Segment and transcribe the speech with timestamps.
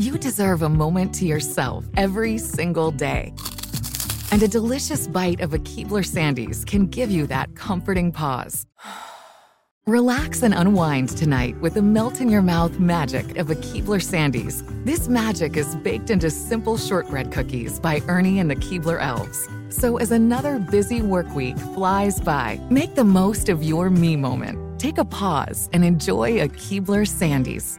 [0.00, 3.34] You deserve a moment to yourself every single day.
[4.32, 8.64] And a delicious bite of a Keebler Sandies can give you that comforting pause.
[9.86, 14.64] Relax and unwind tonight with the melt in your mouth magic of a Keebler Sandies.
[14.86, 19.50] This magic is baked into simple shortbread cookies by Ernie and the Keebler Elves.
[19.68, 24.80] So as another busy work week flies by, make the most of your me moment.
[24.80, 27.78] Take a pause and enjoy a Keebler Sandies.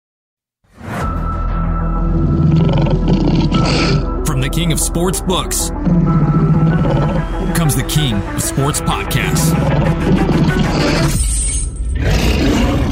[4.41, 5.69] From the king of sports books
[7.55, 9.51] comes the king of sports podcasts.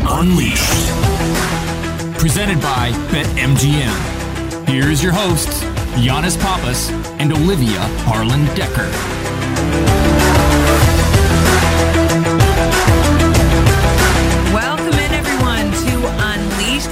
[0.08, 2.20] Unleashed.
[2.20, 4.68] Presented by BetMGM.
[4.68, 5.64] Here's your hosts,
[5.96, 9.99] Giannis Pappas and Olivia Harlan Decker.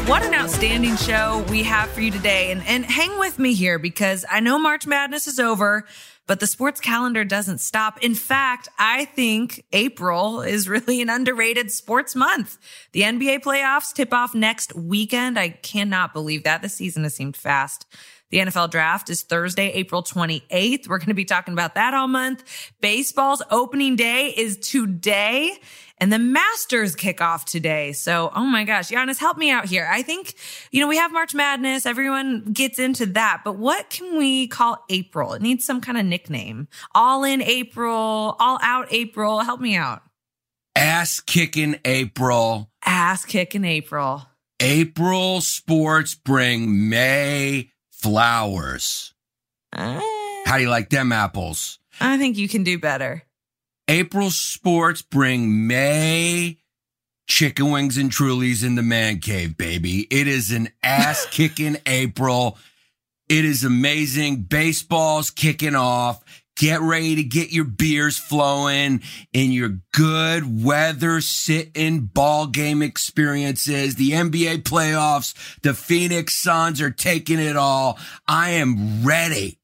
[0.08, 2.52] What an outstanding show we have for you today.
[2.52, 5.86] And, and hang with me here because I know March Madness is over,
[6.28, 8.02] but the sports calendar doesn't stop.
[8.02, 12.58] In fact, I think April is really an underrated sports month.
[12.94, 15.38] The NBA playoffs tip off next weekend.
[15.38, 16.62] I cannot believe that.
[16.62, 17.86] The season has seemed fast.
[18.30, 20.88] The NFL draft is Thursday, April 28th.
[20.88, 22.44] We're going to be talking about that all month.
[22.82, 25.58] Baseball's opening day is today
[26.00, 27.92] and the Masters kick off today.
[27.94, 29.88] So, oh my gosh, Giannis, help me out here.
[29.92, 30.36] I think,
[30.72, 31.86] you know, we have March Madness.
[31.86, 35.34] Everyone gets into that, but what can we call April?
[35.34, 36.68] It needs some kind of nickname.
[36.94, 39.40] All in April, all out April.
[39.40, 40.02] Help me out.
[40.76, 42.70] ass kicking April.
[42.86, 44.24] Ass kicking April.
[44.60, 49.14] April sports bring May flowers.
[49.74, 50.00] Uh,
[50.46, 51.80] How do you like them apples?
[52.00, 53.24] I think you can do better.
[53.88, 56.58] April sports bring May
[57.28, 60.08] chicken wings and trulies in the man cave, baby.
[60.12, 62.58] It is an ass kicking April.
[63.30, 64.44] It is amazing.
[64.44, 66.24] Baseball's kicking off.
[66.58, 73.96] Get ready to get your beers flowing in your good weather sitting ball game experiences.
[73.96, 78.00] The NBA playoffs, the Phoenix Suns are taking it all.
[78.28, 79.60] I am ready.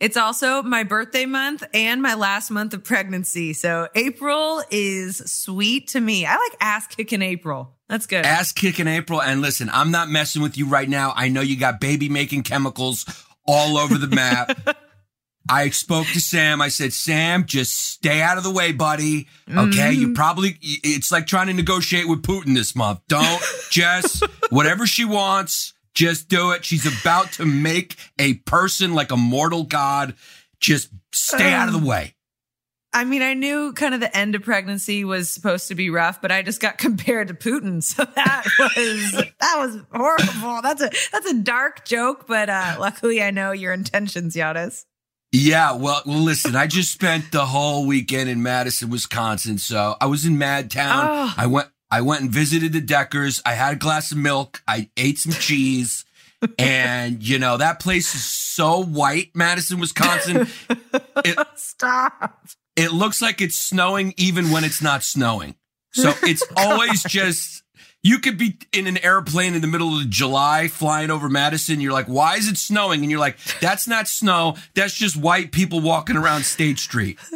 [0.00, 3.52] It's also my birthday month and my last month of pregnancy.
[3.52, 6.24] So April is sweet to me.
[6.24, 7.74] I like ass kicking April.
[7.88, 8.24] That's good.
[8.24, 9.20] ass kicking April.
[9.20, 11.12] And listen, I'm not messing with you right now.
[11.16, 13.06] I know you got baby making chemicals
[13.44, 14.76] all over the map.
[15.48, 16.60] I spoke to Sam.
[16.60, 19.26] I said, Sam, just stay out of the way, buddy.
[19.48, 19.92] Okay.
[19.92, 20.12] You mm-hmm.
[20.12, 23.00] probably, it's like trying to negotiate with Putin this month.
[23.08, 26.64] Don't just, whatever she wants, just do it.
[26.64, 30.14] She's about to make a person like a mortal god.
[30.60, 32.14] Just stay out of the way.
[32.92, 36.22] I mean, I knew kind of the end of pregnancy was supposed to be rough,
[36.22, 37.82] but I just got compared to Putin.
[37.82, 38.44] So that
[38.76, 40.62] was, that was horrible.
[40.62, 44.84] That's a, that's a dark joke, but, uh, luckily I know your intentions, Giannis.
[45.32, 49.58] Yeah, well, well, listen, I just spent the whole weekend in Madison, Wisconsin.
[49.58, 51.06] So I was in Madtown.
[51.08, 51.34] Oh.
[51.36, 53.40] I went, I went and visited the Deckers.
[53.46, 54.62] I had a glass of milk.
[54.68, 56.04] I ate some cheese.
[56.58, 60.48] and you know, that place is so white, Madison, Wisconsin.
[61.24, 62.46] It, Stop.
[62.76, 65.56] it looks like it's snowing even when it's not snowing.
[65.92, 67.64] So it's always just,
[68.02, 71.80] you could be in an airplane in the middle of July flying over Madison.
[71.80, 73.02] You're like, why is it snowing?
[73.02, 74.56] And you're like, that's not snow.
[74.74, 77.18] That's just white people walking around State Street.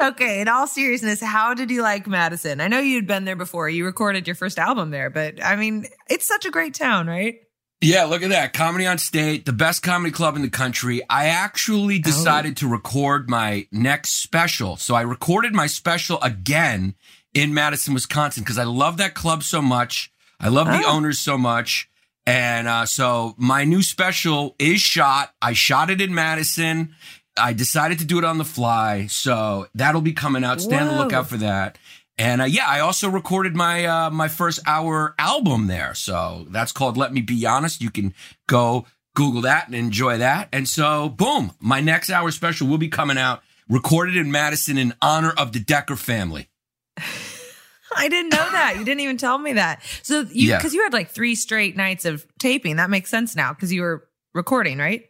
[0.00, 0.40] Okay.
[0.40, 2.60] In all seriousness, how did you like Madison?
[2.60, 3.68] I know you'd been there before.
[3.68, 7.36] You recorded your first album there, but I mean, it's such a great town, right?
[7.80, 8.52] Yeah, look at that.
[8.52, 11.02] Comedy on State, the best comedy club in the country.
[11.08, 12.02] I actually oh.
[12.02, 14.76] decided to record my next special.
[14.76, 16.94] So I recorded my special again
[17.34, 20.10] in Madison, Wisconsin, because I love that club so much.
[20.40, 20.96] I love the Oh.
[20.96, 21.88] owners so much.
[22.26, 25.34] And uh, so my new special is shot.
[25.42, 26.94] I shot it in Madison.
[27.36, 29.06] I decided to do it on the fly.
[29.08, 30.60] So that'll be coming out.
[30.60, 31.76] Stand on the lookout for that.
[32.16, 35.94] And uh, yeah, I also recorded my uh, my first hour album there.
[35.94, 37.82] So that's called Let Me Be Honest.
[37.82, 38.14] You can
[38.46, 40.48] go Google that and enjoy that.
[40.52, 44.94] And so, boom, my next hour special will be coming out, recorded in Madison in
[45.02, 46.48] honor of the Decker family.
[47.96, 48.74] I didn't know that.
[48.78, 49.82] You didn't even tell me that.
[50.02, 50.58] So you Yeah.
[50.58, 52.76] because you had like three straight nights of taping.
[52.76, 55.04] That makes sense now because you were recording, right?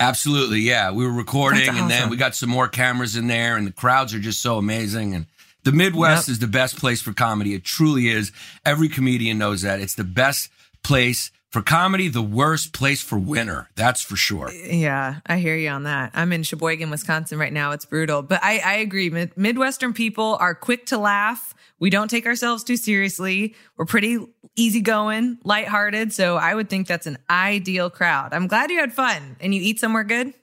[0.00, 0.90] Absolutely, yeah.
[0.92, 3.72] We were recording, That's and then we got some more cameras in there, and the
[3.72, 5.14] crowds are just so amazing.
[5.14, 5.26] And
[5.64, 6.32] the Midwest Yep.
[6.34, 7.54] is the best place for comedy.
[7.54, 8.30] It truly is.
[8.64, 9.80] Every comedian knows that.
[9.80, 10.50] It's the best
[10.84, 13.68] place for comedy, the worst place for winter.
[13.74, 14.50] That's for sure.
[14.52, 16.10] Yeah, I hear you on that.
[16.14, 17.72] I'm in Sheboygan, Wisconsin right now.
[17.72, 19.08] It's brutal, but I, I agree.
[19.10, 21.54] Mid- Midwestern people are quick to laugh.
[21.80, 23.54] We don't take ourselves too seriously.
[23.76, 24.18] We're pretty
[24.56, 26.12] easygoing, lighthearted.
[26.12, 28.34] So I would think that's an ideal crowd.
[28.34, 30.34] I'm glad you had fun and you eat somewhere good.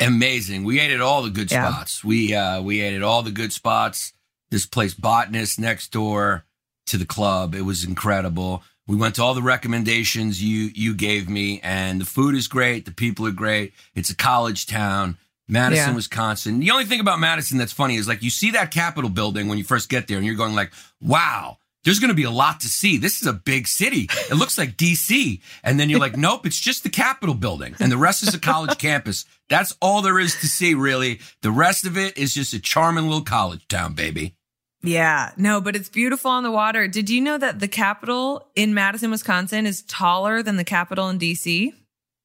[0.00, 0.64] Amazing.
[0.64, 1.68] We ate at all the good Yeah.
[1.70, 2.02] spots.
[2.02, 4.12] We uh we ate at all the good spots.
[4.50, 6.44] This place, Botanist, next door
[6.86, 7.54] to the club.
[7.54, 8.62] It was incredible.
[8.92, 12.84] We went to all the recommendations you you gave me, and the food is great.
[12.84, 13.72] The people are great.
[13.94, 15.16] It's a college town,
[15.48, 15.94] Madison, Yeah.
[15.94, 16.60] Wisconsin.
[16.60, 19.56] The only thing about Madison that's funny is like you see that Capitol building when
[19.56, 22.60] you first get there, and you're going like, "Wow." There's going to be a lot
[22.60, 22.96] to see.
[22.96, 24.08] This is a big city.
[24.30, 25.40] It looks like DC.
[25.64, 27.74] And then you're like, nope, it's just the Capitol building.
[27.80, 29.24] And the rest is a college campus.
[29.48, 31.18] That's all there is to see, really.
[31.40, 34.36] The rest of it is just a charming little college town, baby.
[34.82, 36.88] Yeah, no, but it's beautiful on the water.
[36.88, 41.18] Did you know that the Capitol in Madison, Wisconsin is taller than the Capitol in
[41.18, 41.72] DC?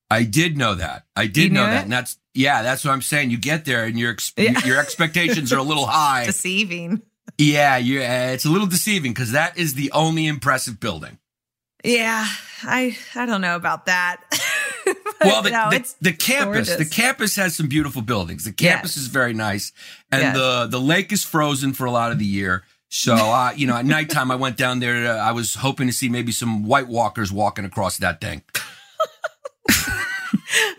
[0.10, 1.06] I did know that.
[1.16, 1.80] I did know that.
[1.82, 1.84] it?
[1.84, 3.30] And that's, yeah, that's what I'm saying.
[3.30, 4.66] You get there and your, ex- Yeah.
[4.66, 6.26] your expectations are a little high.
[6.26, 7.02] Deceiving.
[7.38, 11.20] Yeah, you uh, it's a little deceiving because that is the only impressive building.
[11.84, 12.26] Yeah,
[12.64, 14.18] I I don't know about that.
[15.26, 16.76] Well, the, no, the, the campus, gorgeous.
[16.90, 18.44] the campus has some beautiful buildings.
[18.46, 19.04] The campus Yes.
[19.04, 19.72] is very nice,
[20.12, 20.36] and Yes.
[20.38, 22.64] the the lake is frozen for a lot of the year.
[22.90, 25.12] So, uh, you know, at nighttime, I went down there.
[25.12, 28.44] Uh, I was hoping to see maybe some White Walkers walking across that thing.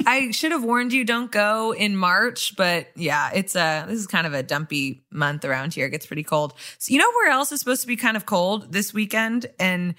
[0.06, 4.06] I should have warned you don't go in March, but yeah, it's a this is
[4.06, 5.86] kind of a dumpy month around here.
[5.86, 6.54] It gets pretty cold.
[6.78, 9.94] So you know where else is supposed to be kind of cold this weekend and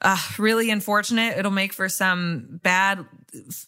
[0.00, 1.38] uh, really unfortunate.
[1.38, 3.04] It'll make for some bad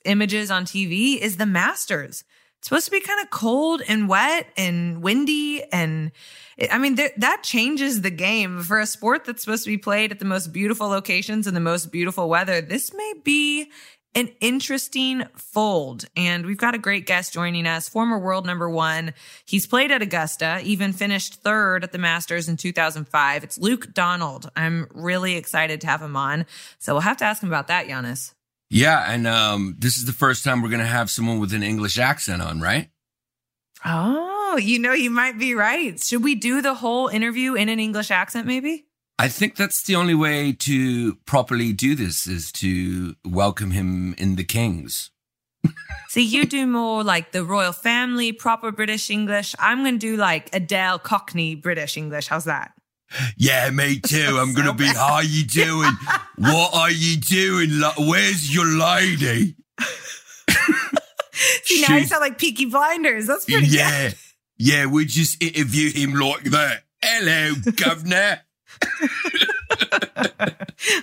[0.04, 1.18] images on TV.
[1.18, 2.24] Is the Masters?
[2.58, 6.12] It's supposed to be kind of cold and wet and windy and.
[6.70, 10.10] I mean, th- that changes the game for a sport that's supposed to be played
[10.10, 12.62] at the most beautiful locations and the most beautiful weather.
[12.62, 13.70] This may be
[14.16, 16.06] an interesting fold.
[16.16, 19.12] And we've got a great guest joining us, former world number one.
[19.44, 23.44] He's played at Augusta, even finished third at the Masters in 2005.
[23.44, 24.50] It's Luke Donald.
[24.56, 26.46] I'm really excited to have him on.
[26.78, 28.32] So we'll have to ask him about that, Giannis.
[28.70, 31.62] Yeah, and um, this is the first time we're going to have someone with an
[31.62, 32.88] English accent on, right?
[33.84, 36.00] Oh, you know, you might be right.
[36.00, 38.85] Should we do the whole interview in an English accent, maybe?
[39.18, 44.36] I think that's the only way to properly do this is to welcome him in
[44.36, 45.10] the Kings.
[46.08, 49.54] See, you do more like the royal family, proper British English.
[49.58, 52.26] I'm going to do like Adele Cockney British English.
[52.28, 52.72] How's that?
[53.36, 54.36] Yeah, me too.
[54.40, 54.86] I'm gonna be.
[54.86, 55.92] How you doing?
[56.38, 57.70] what are you doing?
[57.98, 59.54] Where's your lady?
[61.62, 63.28] See, now you sound like Peaky Blinders.
[63.28, 64.10] That's pretty Yeah,
[64.58, 64.86] yeah.
[64.86, 66.82] We just interview him like that.
[67.00, 68.40] Hello, governor.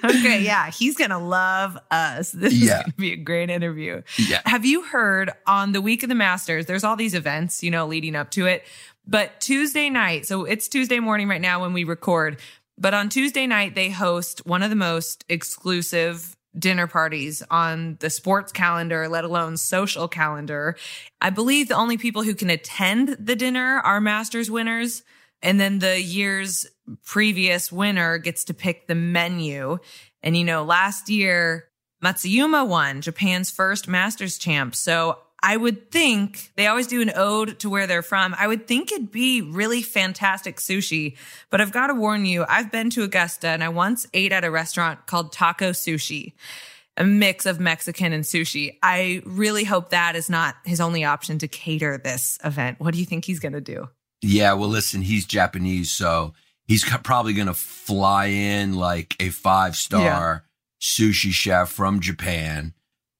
[0.03, 2.31] Okay, yeah, he's going to love us.
[2.43, 4.01] This is going to be a great interview.
[4.17, 4.41] Yeah.
[4.45, 7.87] Have you heard on the week of the Masters, there's all these events, you know,
[7.87, 8.65] leading up to it.
[9.07, 12.39] But Tuesday night, so it's Tuesday morning right now when we record,
[12.77, 18.09] but on Tuesday night, they host one of the most exclusive dinner parties on the
[18.09, 20.75] sports calendar, let alone social calendar.
[21.21, 25.03] I believe the only people who can attend the dinner are Masters winners.
[25.41, 26.65] And then the year's
[27.03, 29.77] previous winner gets to pick the menu.
[30.21, 31.69] And, you know, last year,
[32.03, 34.75] Matsuyama won Japan's first Masters champ.
[34.75, 38.33] So I would think they always do an ode to where they're from.
[38.37, 41.17] I would think it'd be really fantastic sushi,
[41.49, 44.45] but I've got to warn you, I've been to Augusta and I once ate at
[44.45, 46.31] a restaurant called Taco Sushi,
[46.95, 48.77] a mix of Mexican and sushi.
[48.81, 52.79] I really hope that is not his only option to cater this event.
[52.79, 53.89] What do you think he's going to do?
[54.21, 54.53] Yeah.
[54.53, 55.01] Well, listen.
[55.01, 56.33] He's Japanese, so
[56.67, 60.45] he's probably gonna fly in like a five star
[60.81, 62.73] sushi chef from Japan.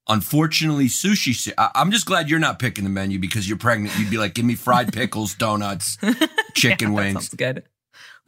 [0.09, 1.51] Unfortunately, sushi.
[1.57, 3.97] I- I'm just glad you're not picking the menu because you're pregnant.
[3.97, 5.97] You'd be like, "Give me fried pickles, donuts,
[6.55, 7.63] chicken Yeah, wings." sounds good.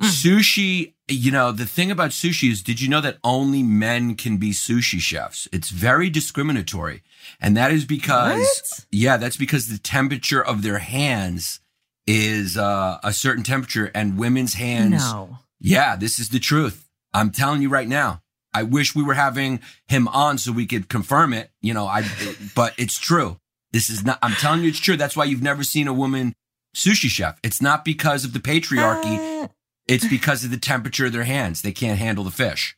[0.01, 0.07] Mm.
[0.09, 4.37] Sushi, you know, the thing about sushi is, did you know that only men can
[4.37, 5.47] be sushi chefs?
[5.53, 7.01] It's very discriminatory.
[7.39, 8.85] And that is because, What?
[8.91, 11.61] yeah, that's because the temperature of their hands
[12.07, 15.11] is uh, a certain temperature and women's hands.
[15.11, 15.39] No.
[15.59, 16.87] Yeah, this is the truth.
[17.13, 18.21] I'm telling you right now.
[18.53, 22.07] I wish we were having him on so we could confirm it, you know, I,
[22.55, 23.37] but it's true.
[23.73, 24.95] This is not, I'm telling you it's true.
[24.95, 26.33] That's why you've never seen a woman
[26.73, 27.37] sushi chef.
[27.43, 29.43] It's not because of the patriarchy.
[29.43, 29.47] Uh,
[29.87, 31.61] It's because of the temperature of their hands.
[31.63, 32.75] They can't handle the fish.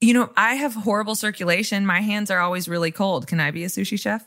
[0.00, 1.84] you know, I have horrible circulation.
[1.86, 3.26] My hands are always really cold.
[3.26, 4.26] Can I be a sushi chef?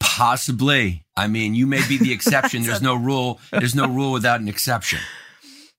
[0.00, 1.04] Possibly.
[1.16, 2.62] I mean, you may be the exception.
[2.62, 3.40] There's no rule.
[3.50, 5.00] There's no rule without an exception.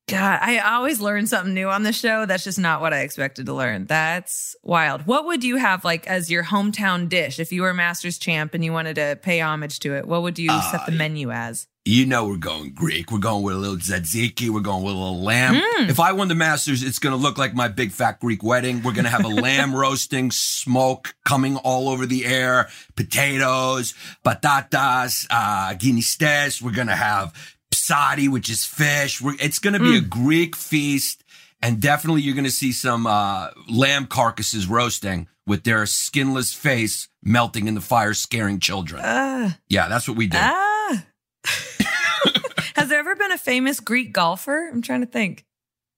[0.07, 2.27] God, I always learn something new on the show.
[2.27, 3.85] That's just not what I expected to learn.
[3.85, 5.07] That's wild.
[5.07, 8.63] What would you have like as your hometown dish if you were Masters champ and
[8.63, 10.07] you wanted to pay homage to it?
[10.07, 11.67] What would you set the menu as?
[11.87, 13.11] You know we're going Greek.
[13.11, 14.49] We're going with a little tzatziki.
[14.49, 15.61] We're going with a little lamb.
[15.87, 18.81] If I won the Masters, it's going to look like my big fat Greek wedding.
[18.81, 23.93] We're going to have a lamb roasting, smoke coming all over the air, potatoes,
[24.25, 26.59] patatas, uh, guinistes.
[26.59, 29.21] We're going to have psari, which is fish.
[29.21, 31.23] We're, it's going to be a Greek feast.
[31.61, 37.07] And definitely you're going to see some uh, lamb carcasses roasting with their skinless face
[37.23, 39.01] melting in the fire, scaring children.
[39.03, 40.37] Ah, yeah, that's what we do.
[40.39, 41.03] ah.
[42.75, 44.69] Has there ever been a famous Greek golfer?
[44.71, 45.45] I'm trying to think.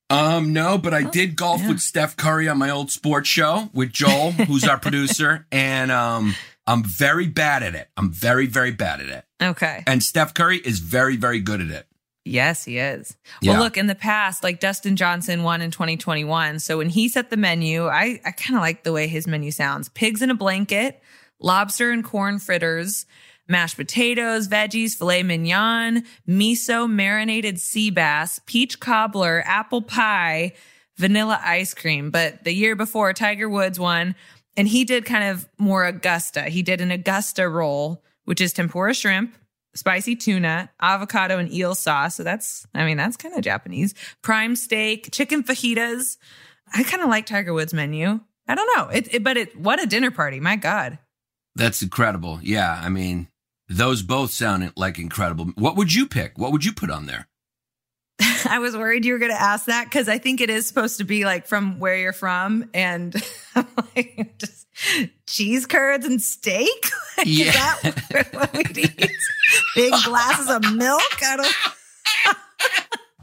[0.10, 1.69] Um, no, but I did golf Oh, yeah.
[1.72, 6.36] with Steph Curry on my old sports show with Joel, who's our producer, and um,
[6.67, 7.89] I'm very bad at it.
[7.97, 9.25] I'm very, very bad at it.
[9.41, 9.83] Okay.
[9.88, 11.88] And Steph Curry is very, very good at it.
[12.25, 13.15] Yes, he is.
[13.41, 13.53] Yeah.
[13.53, 16.59] Well, look, in the past, like Dustin Johnson won in 2021.
[16.59, 19.50] So when he set the menu, I, I kind of like the way his menu
[19.50, 21.01] sounds pigs in a blanket,
[21.39, 23.05] lobster and corn fritters,
[23.47, 30.53] mashed potatoes, veggies, filet mignon, miso marinated sea bass, peach cobbler, apple pie,
[30.97, 32.12] vanilla ice cream.
[32.12, 34.15] But the year before, Tiger Woods won,
[34.57, 36.43] and he did kind of more Augusta.
[36.43, 39.35] He did an Augusta roll, which is tempura shrimp,
[39.75, 42.15] spicy tuna, avocado and eel sauce.
[42.15, 43.93] So that's, I mean, that's kind of Japanese.
[44.23, 46.17] Prime steak, chicken fajitas.
[46.73, 48.19] I kind of like Tiger Woods menu.
[48.47, 48.89] I don't know.
[48.89, 50.39] It, it, but it, what a dinner party.
[50.39, 50.97] My God.
[51.55, 52.39] That's incredible.
[52.41, 53.29] Yeah, I mean,
[53.69, 55.45] those both sound like incredible.
[55.55, 56.37] What would you pick?
[56.37, 57.27] What would you put on there?
[58.51, 60.98] I was worried you were going to ask that because I think it is supposed
[61.00, 62.70] to be like from where you're from.
[62.74, 63.16] And
[63.56, 64.68] I'm like, just
[65.27, 66.70] cheese curds and steak?
[67.18, 67.74] Like, Yeah.
[67.84, 69.12] Is that what we'd eat?
[69.75, 71.01] Big glasses of milk?
[71.24, 71.56] I don't.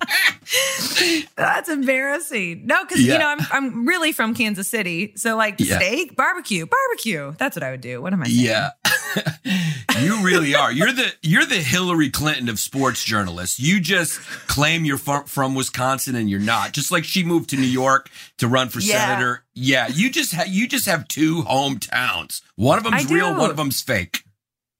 [1.37, 2.66] That's embarrassing.
[2.66, 3.14] No, because Yeah.
[3.14, 5.76] you know I'm I'm really from Kansas City, so like Yeah.
[5.78, 7.34] steak, barbecue, barbecue.
[7.38, 8.00] That's what I would do.
[8.02, 8.44] What am I saying?
[8.46, 8.70] Yeah.
[10.00, 10.73] you really are.
[10.73, 13.58] You're the you're the Hillary Clinton of sports journalists.
[13.61, 14.18] You just
[14.49, 16.73] claim you're from, from Wisconsin and you're not.
[16.73, 19.06] Just like she moved to New York to run for Yeah.
[19.06, 19.44] senator.
[19.54, 22.42] Yeah, you just ha- you just have two hometowns.
[22.56, 24.24] One of them's real, one of them's fake.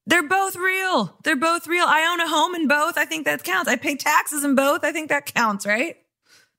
[0.07, 1.17] They're both real.
[1.25, 1.87] They're both real.
[1.87, 2.99] I own a home in both.
[2.99, 3.69] I think that counts.
[3.71, 4.85] I pay taxes in both.
[4.85, 5.97] I think that counts, right?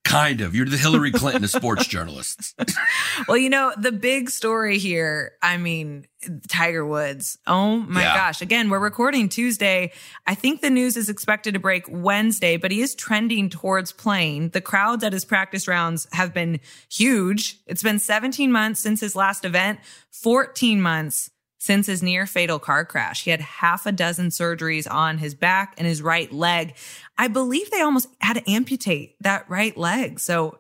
[0.04, 0.54] Kind of.
[0.56, 2.54] You're the Hillary Clinton of sports journalists.
[3.30, 6.06] Well, you know, the big story here, I mean,
[6.50, 7.38] Tiger Woods.
[7.48, 8.14] Oh my Yeah.
[8.16, 8.42] gosh.
[8.42, 9.94] Again, we're recording Tuesday.
[10.28, 14.50] I think the news is expected to break Wednesday, but he is trending towards playing.
[14.50, 16.60] The crowds at his practice rounds have been
[16.92, 17.58] huge.
[17.66, 19.80] It's been 17 months since his last event,
[20.12, 21.32] 14 months
[21.66, 23.24] since his near fatal car crash.
[23.24, 26.76] He had half a dozen surgeries on his back and his right leg.
[27.18, 30.20] I believe they almost had to amputate that right leg.
[30.20, 30.60] So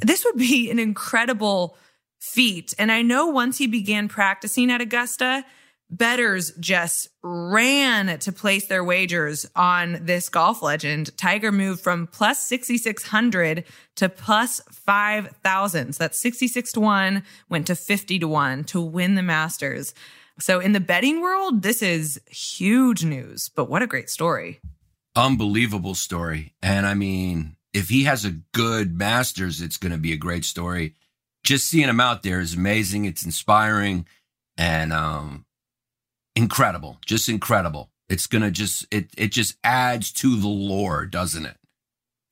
[0.00, 1.76] this would be an incredible
[2.20, 2.72] feat.
[2.78, 5.44] And I know once he began practicing at Augusta,
[5.90, 11.14] betters just ran to place their wagers on this golf legend.
[11.18, 13.64] Tiger moved from plus 6,600
[13.96, 15.92] to plus 5,000.
[15.92, 19.92] So that's 66 to 1, went to 50 to 1 to win the Masters.
[20.40, 24.60] So in the betting world, this is huge news, but what a great story.
[25.14, 26.54] Unbelievable story.
[26.62, 30.44] And I mean, if he has a good Masters, it's going to be a great
[30.44, 30.94] story.
[31.44, 33.04] Just seeing him out there is amazing.
[33.04, 34.06] It's inspiring
[34.56, 35.46] and um
[36.36, 36.98] incredible.
[37.06, 37.90] Just incredible.
[38.08, 41.56] It's going to just it it just adds to the lore, doesn't it?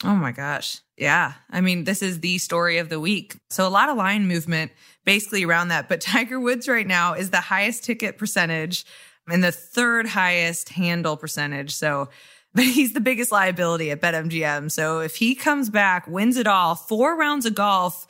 [0.04, 0.80] Oh my gosh.
[0.96, 1.34] Yeah.
[1.50, 3.36] I mean, this is the story of the week.
[3.50, 4.72] So a lot of line movement
[5.04, 5.88] basically around that.
[5.88, 8.84] But Tiger Woods right now is the highest ticket percentage
[9.28, 11.74] and the third highest handle percentage.
[11.74, 12.08] So,
[12.54, 14.70] but he's the biggest liability at BetMGM.
[14.70, 18.06] So if he comes back, wins it all, four rounds of golf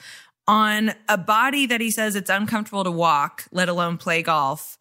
[0.47, 4.78] on a body that he says it's uncomfortable to walk, let alone play golf.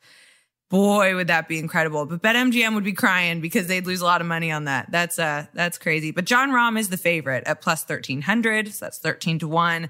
[0.69, 2.05] Boy, would that be incredible.
[2.05, 4.91] But BetMGM would be crying because they'd lose a lot of money on that.
[4.91, 6.12] That's uh that's crazy.
[6.12, 8.74] But Jon Rahm is the favorite at plus 1300.
[8.74, 9.89] So that's 13 to 1.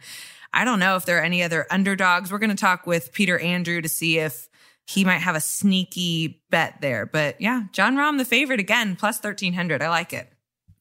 [0.54, 2.32] I don't know if there are any other underdogs.
[2.32, 4.48] We're going to talk with Peter Andrew to see if
[4.86, 7.06] he might have a sneaky bet there.
[7.06, 9.82] But yeah, Jon Rahm the favorite again, plus 1300.
[9.82, 10.32] I like it.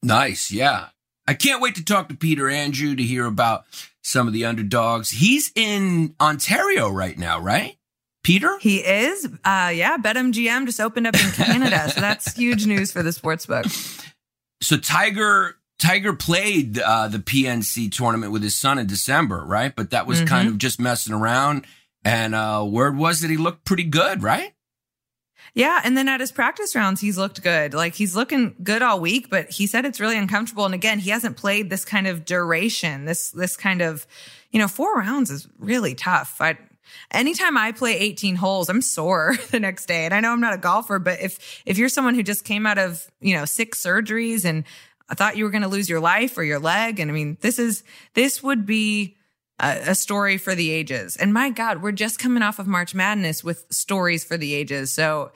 [0.01, 0.51] Nice.
[0.51, 0.87] Yeah.
[1.27, 3.65] I can't wait to talk to Peter Andrew to hear about
[4.01, 5.11] some of the underdogs.
[5.11, 7.77] He's in Ontario right now, right?
[8.27, 8.57] Peter?
[8.59, 9.25] He is.
[9.45, 11.89] Uh, yeah, BetMGM just opened up in Canada.
[11.89, 13.65] so that's huge news for the sports book.
[14.61, 19.73] So Tiger Tiger played uh, the PNC tournament with his son in December, right?
[19.73, 20.27] But that was mm-hmm.
[20.27, 21.65] kind of just messing around.
[22.03, 24.51] And uh, word was that he looked pretty good, right?
[25.53, 27.73] Yeah, and then at his practice rounds, he's looked good.
[27.73, 30.65] Like he's looking good all week, but he said it's really uncomfortable.
[30.65, 33.05] And again, he hasn't played this kind of duration.
[33.05, 34.05] This this kind of,
[34.51, 36.41] you know, four rounds is really tough.
[36.41, 36.57] I
[37.11, 40.05] anytime I play 18 holes, I'm sore the next day.
[40.05, 42.65] And I know I'm not a golfer, but if if you're someone who just came
[42.65, 44.63] out of, you know, six surgeries and
[45.09, 47.37] I thought you were going to lose your life or your leg, and I mean,
[47.41, 49.17] this is this would be
[49.59, 51.15] a, a story for the ages.
[51.15, 54.91] And my God, we're just coming off of March Madness with stories for the ages.
[54.91, 55.31] So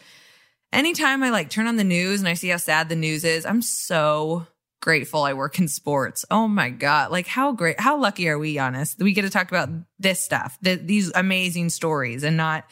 [0.74, 3.46] anytime I like turn on the news and I see how sad the news is,
[3.46, 4.48] I'm so
[4.82, 6.26] grateful I work in sports.
[6.30, 7.12] Oh my God.
[7.12, 9.02] Like how great, how lucky are we, Giannis?
[9.02, 9.70] We get to talk about
[10.00, 12.66] this stuff, the, these amazing stories and not,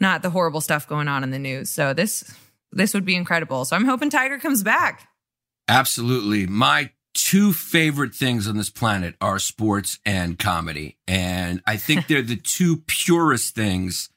[0.00, 1.68] not the horrible stuff going on in the news.
[1.70, 2.32] So this,
[2.70, 3.64] this would be incredible.
[3.64, 5.08] So I'm hoping Tiger comes back.
[5.68, 6.46] Absolutely.
[6.46, 10.96] My two favorite things on this planet are sports and comedy.
[11.06, 14.08] And I think they're the two purest things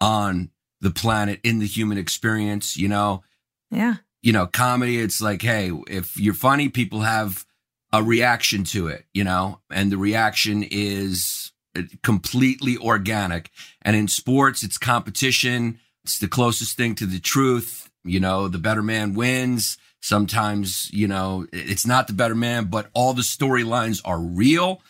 [0.00, 0.50] on
[0.80, 3.22] the planet in the human experience, you know?
[3.70, 7.44] Yeah you know, comedy, it's like, hey, if you're funny, people have
[7.92, 13.50] a reaction to it, you know, and the reaction is uh, completely organic.
[13.82, 15.78] And in sports, it's competition.
[16.04, 17.90] It's the closest thing to the truth.
[18.02, 19.76] You know, the better man wins.
[20.00, 24.80] Sometimes, you know, it's not the better man, but all the storylines are real.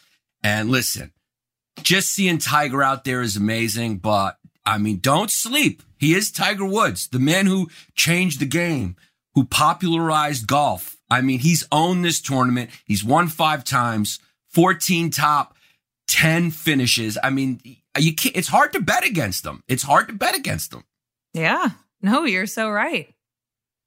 [0.44, 1.12] And listen,
[1.82, 5.82] just seeing Tiger out there is amazing, but I mean, don't sleep.
[5.98, 8.94] He is Tiger Woods, the man who changed the game
[9.34, 10.96] who popularized golf.
[11.10, 12.70] I mean, he's owned this tournament.
[12.84, 14.18] He's won five times,
[14.50, 15.56] 14 top,
[16.08, 17.18] 10 finishes.
[17.22, 17.60] I mean,
[17.98, 19.62] you can't, it's hard to bet against them.
[19.68, 20.84] It's hard to bet against them.
[21.32, 21.70] Yeah.
[22.00, 23.12] No, you're so right.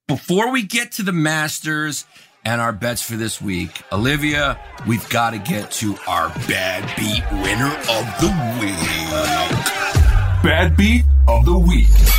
[0.07, 2.05] Before we get to the Masters
[2.45, 7.23] and our bets for this week, Olivia, we've got to get to our bad beat
[7.43, 10.43] winner of the week.
[10.43, 12.16] Bad beat of the week.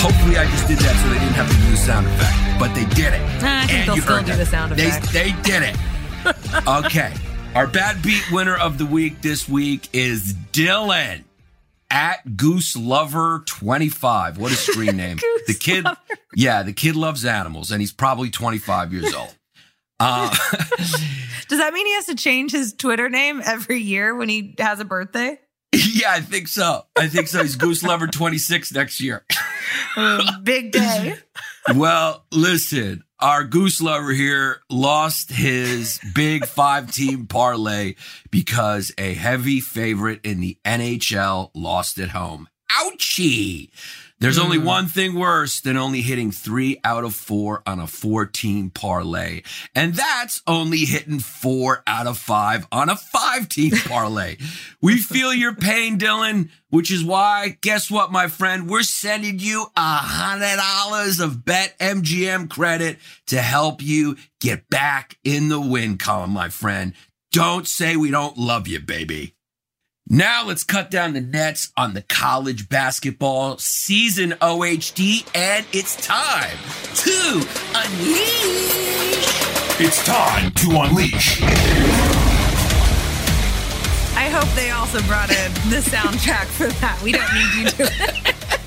[0.00, 2.72] Hopefully, I just did that so they didn't have to do the sound effect, but
[2.74, 3.20] they did it.
[3.42, 5.12] I think and they'll still do the sound effect.
[5.12, 5.76] They, they did it.
[6.86, 7.12] okay.
[7.54, 11.24] Our bad beat winner of the week this week is Dylan
[11.90, 14.38] at Goose Lover 25.
[14.38, 15.18] What a screen name.
[15.48, 15.98] the kid, lover.
[16.36, 19.34] yeah, the kid loves animals and he's probably 25 years old.
[20.00, 20.32] Uh,
[21.48, 24.78] Does that mean he has to change his Twitter name every year when he has
[24.78, 25.40] a birthday?
[25.90, 26.86] Yeah, I think so.
[26.96, 27.42] I think so.
[27.42, 29.24] He's Goose Lover 26 next year.
[30.42, 31.16] Big day.
[31.74, 37.96] well, listen, our Goose Lover here lost his big five team parlay
[38.30, 42.48] because a heavy favorite in the NHL lost at home.
[42.70, 43.70] Ouchie.
[44.20, 44.44] There's mm.
[44.44, 49.42] only one thing worse than only hitting three out of four on a 14 parlay.
[49.74, 54.36] And that's only hitting four out of five on a five team parlay.
[54.82, 58.68] we feel your pain, Dylan, which is why, guess what, my friend?
[58.68, 65.48] We're sending you a hundred dollars of BetMGM credit to help you get back in
[65.48, 66.94] the win column, my friend.
[67.30, 69.34] Don't say we don't love you, baby.
[70.10, 76.56] Now let's cut down the nets on the college basketball season OHD, and it's time
[76.94, 77.42] to
[77.74, 78.20] unleash.
[79.78, 81.42] It's time to unleash.
[84.16, 86.98] I hope they also brought in the soundtrack for that.
[87.02, 88.34] We don't need you to.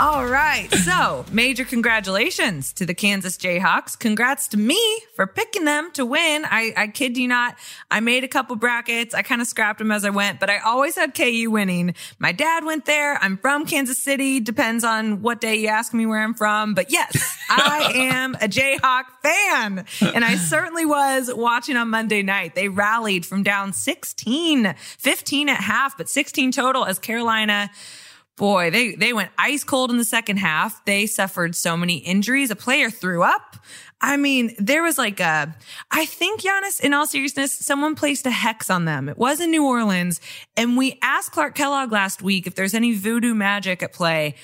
[0.00, 0.72] All right.
[0.72, 3.98] So, major congratulations to the Kansas Jayhawks.
[3.98, 4.78] Congrats to me
[5.16, 6.44] for picking them to win.
[6.44, 7.56] I, I kid you not.
[7.90, 9.12] I made a couple brackets.
[9.12, 11.96] I kind of scrapped them as I went, but I always had KU winning.
[12.20, 13.18] My dad went there.
[13.20, 14.38] I'm from Kansas City.
[14.38, 16.74] Depends on what day you ask me where I'm from.
[16.74, 19.84] But yes, I am a Jayhawk fan.
[20.14, 22.54] And I certainly was watching on Monday night.
[22.54, 27.72] They rallied from down 16, 15 at half, but 16 total as Carolina
[28.38, 30.82] boy, they, they went ice cold in the second half.
[30.86, 32.50] They suffered so many injuries.
[32.50, 33.56] A player threw up.
[34.00, 35.54] I mean, there was like a,
[35.90, 39.08] I think Giannis, in all seriousness, someone placed a hex on them.
[39.08, 40.20] It was in New Orleans.
[40.56, 44.36] And we asked Clark Kellogg last week if there's any voodoo magic at play.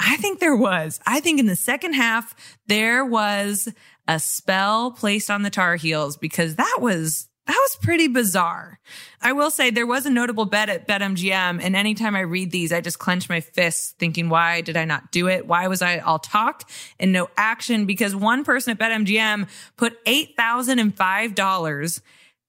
[0.00, 0.98] I think there was.
[1.06, 2.34] I think in the second half,
[2.66, 3.68] there was
[4.08, 8.78] a spell placed on the Tar Heels because that was that was pretty bizarre.
[9.20, 11.60] I will say there was a notable bet at BetMGM.
[11.60, 15.10] And anytime I read these, I just clench my fists thinking, why did I not
[15.10, 15.44] do it?
[15.46, 17.84] Why was I all talk and no action?
[17.84, 22.00] Because one person at BetMGM put $8,005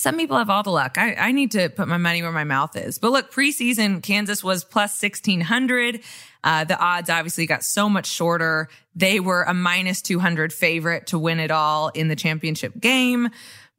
[0.00, 0.96] some people have all the luck.
[0.96, 2.98] I, I need to put my money where my mouth is.
[2.98, 6.00] But look, preseason, Kansas was plus 1600.
[6.42, 8.70] Uh, the odds obviously got so much shorter.
[8.94, 13.28] They were a minus 200 favorite to win it all in the championship game.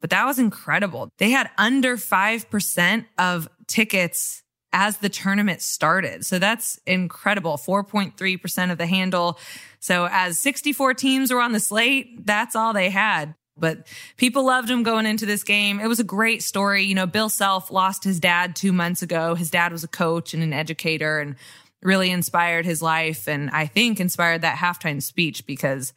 [0.00, 1.08] But that was incredible.
[1.18, 6.24] They had under 5% of tickets as the tournament started.
[6.24, 7.56] So that's incredible.
[7.56, 9.40] 4.3% of the handle.
[9.80, 13.34] So as 64 teams were on the slate, that's all they had.
[13.56, 13.86] But
[14.16, 15.78] people loved him going into this game.
[15.78, 16.84] It was a great story.
[16.84, 19.34] You know, Bill Self lost his dad two months ago.
[19.34, 21.36] His dad was a coach and an educator and
[21.82, 23.28] really inspired his life.
[23.28, 25.92] And I think inspired that halftime speech because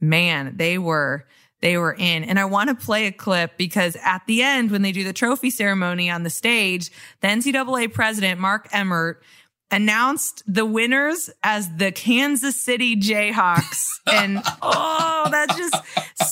[0.00, 1.26] man, they were,
[1.60, 2.24] they were in.
[2.24, 5.12] And I want to play a clip because at the end, when they do the
[5.12, 6.90] trophy ceremony on the stage,
[7.20, 9.22] the NCAA president, Mark Emmert,
[9.70, 13.84] announced the winners as the Kansas City Jayhawks.
[14.06, 15.74] and oh, that's just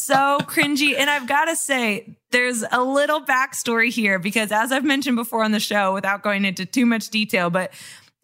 [0.07, 0.97] so cringy.
[0.97, 5.43] And I've got to say, there's a little backstory here because as I've mentioned before
[5.43, 7.73] on the show, without going into too much detail, but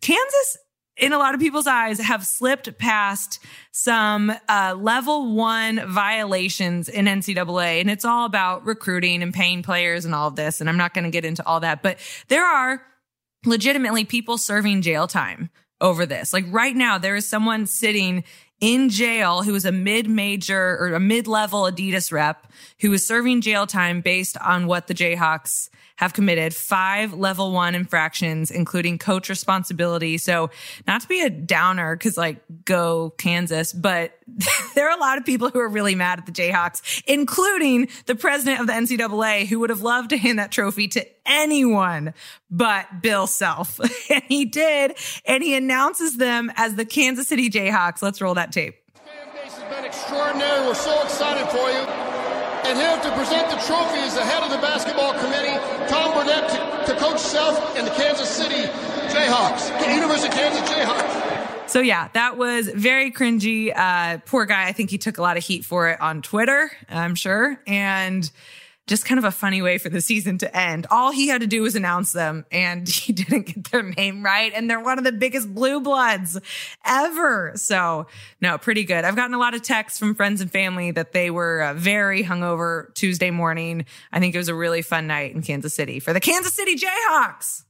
[0.01, 0.59] Kansas
[0.97, 3.41] in a lot of people's eyes have slipped past
[3.73, 7.81] some uh, level one violations in NCAA.
[7.81, 10.61] And it's all about recruiting and paying players and all of this.
[10.61, 12.83] And I'm not going to get into all that, but there are
[13.45, 15.51] legitimately people serving jail time
[15.81, 16.33] over this.
[16.33, 18.25] Like right now, there is someone sitting
[18.61, 22.47] in jail who is a mid-major or a mid-level Adidas rep
[22.81, 25.71] who is serving jail time based on what the Jayhawks
[26.01, 30.17] have committed five level one infractions, including coach responsibility.
[30.17, 30.49] So
[30.87, 34.13] not to be a downer, cause like go Kansas, but
[34.75, 38.15] there are a lot of people who are really mad at the Jayhawks, including the
[38.15, 42.15] president of the NCAA who would have loved to hand that trophy to anyone
[42.51, 43.79] but Bill Self.
[44.11, 44.97] and he did.
[45.27, 48.01] And he announces them as the Kansas City Jayhawks.
[48.01, 48.77] Let's roll that tape.
[48.95, 50.67] Fan base has been extraordinary.
[50.67, 52.10] We're so excited for you.
[52.65, 55.57] And here to present the trophy is the head of the basketball committee,
[55.89, 58.69] Tom Burnett, to, to Coach Self and the Kansas City
[59.09, 61.69] Jayhawks, the University of Kansas Jayhawks.
[61.71, 63.73] So yeah, that was very cringy.
[63.75, 64.67] Uh, poor guy.
[64.67, 67.61] I think he took a lot of heat for it on Twitter, I'm sure.
[67.67, 68.29] And
[68.91, 70.85] just kind of a funny way for the season to end.
[70.91, 74.53] All he had to do was announce them and he didn't get their name right.
[74.53, 76.39] And they're one of the biggest blue bloods
[76.85, 77.53] ever.
[77.55, 78.09] So
[78.41, 79.05] no, pretty good.
[79.05, 82.25] I've gotten a lot of texts from friends and family that they were uh, very
[82.25, 83.87] hungover Tuesday morning.
[84.11, 86.75] I think it was a really fun night in Kansas City for the Kansas City
[86.75, 87.63] Jayhawks.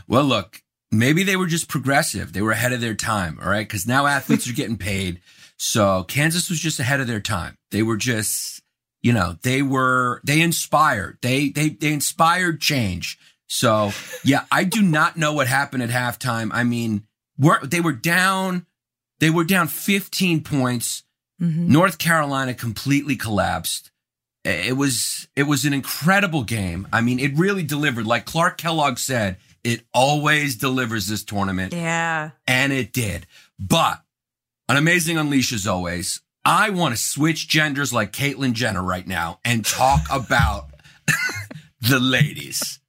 [0.08, 2.32] well, look, maybe they were just progressive.
[2.32, 3.38] They were ahead of their time.
[3.42, 3.68] All right.
[3.68, 5.20] Cause now athletes are getting paid.
[5.58, 7.56] So Kansas was just ahead of their time.
[7.70, 8.62] They were just
[9.04, 13.18] you know, they were, they inspired, they, they, they inspired change.
[13.46, 13.92] So
[14.24, 16.48] yeah, I do not know what happened at halftime.
[16.54, 17.06] I mean,
[17.38, 18.64] we're, they were down,
[19.20, 21.02] they were down 15 points.
[21.40, 21.70] Mm-hmm.
[21.70, 23.90] North Carolina completely collapsed.
[24.42, 26.88] It was, it was an incredible game.
[26.90, 28.06] I mean, it really delivered.
[28.06, 31.74] Like Clark Kellogg said, it always delivers this tournament.
[31.74, 32.30] Yeah.
[32.46, 33.26] And it did.
[33.58, 34.02] But
[34.66, 36.22] an amazing unleash as always.
[36.44, 40.70] I want to switch genders like Caitlyn Jenner right now and talk about
[41.80, 42.80] the ladies.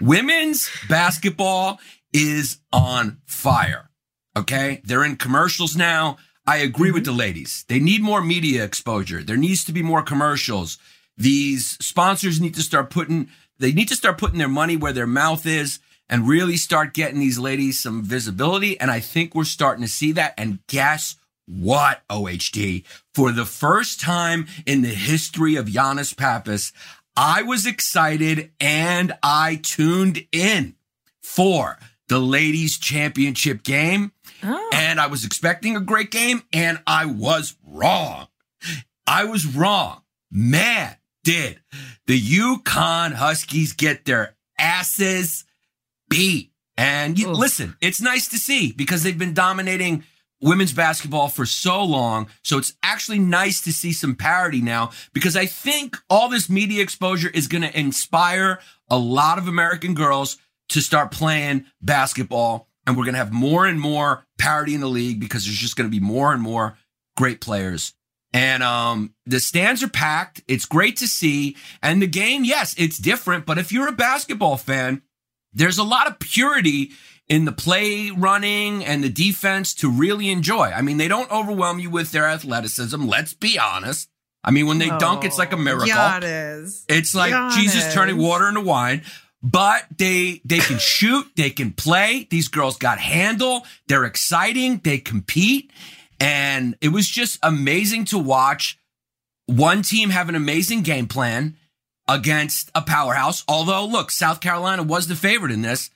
[0.00, 1.80] Women's basketball
[2.12, 3.90] is on fire.
[4.36, 4.80] Okay.
[4.84, 6.18] They're in commercials now.
[6.46, 6.94] I agree mm-hmm.
[6.94, 7.64] with the ladies.
[7.68, 9.22] They need more media exposure.
[9.22, 10.78] There needs to be more commercials.
[11.16, 15.06] These sponsors need to start putting, they need to start putting their money where their
[15.06, 18.78] mouth is and really start getting these ladies some visibility.
[18.80, 20.34] And I think we're starting to see that.
[20.36, 21.16] And guess
[21.50, 22.84] what, OHD?
[23.14, 26.72] For the first time in the history of Giannis Pappas,
[27.16, 30.76] I was excited and I tuned in
[31.22, 34.12] for the ladies championship game.
[34.42, 34.70] Oh.
[34.72, 38.28] And I was expecting a great game and I was wrong.
[39.06, 40.02] I was wrong.
[40.30, 41.60] Man, did
[42.06, 45.44] the UConn Huskies get their asses
[46.08, 46.52] beat.
[46.76, 50.04] And you, listen, it's nice to see because they've been dominating
[50.40, 52.28] women's basketball for so long.
[52.42, 56.82] So it's actually nice to see some parity now because I think all this media
[56.82, 60.38] exposure is going to inspire a lot of American girls
[60.70, 62.68] to start playing basketball.
[62.86, 65.76] And we're going to have more and more parity in the league because there's just
[65.76, 66.76] going to be more and more
[67.16, 67.92] great players.
[68.32, 70.42] And um, the stands are packed.
[70.48, 71.56] It's great to see.
[71.82, 73.44] And the game, yes, it's different.
[73.44, 75.02] But if you're a basketball fan,
[75.52, 76.92] there's a lot of purity
[77.30, 80.64] in the play running and the defense to really enjoy.
[80.64, 83.06] I mean, they don't overwhelm you with their athleticism.
[83.06, 84.10] Let's be honest.
[84.42, 85.88] I mean, when they dunk, it's like a miracle.
[85.88, 86.84] Giannis.
[86.88, 87.54] It's like.
[87.54, 89.02] Jesus turning water into wine.
[89.42, 92.26] But they they can shoot, they can play.
[92.30, 93.64] These girls got handle.
[93.86, 94.80] They're exciting.
[94.82, 95.70] They compete,
[96.18, 98.78] and it was just amazing to watch.
[99.46, 101.56] One team have an amazing game plan
[102.06, 103.44] against a powerhouse.
[103.48, 105.90] Although, look, South Carolina was the favorite in this.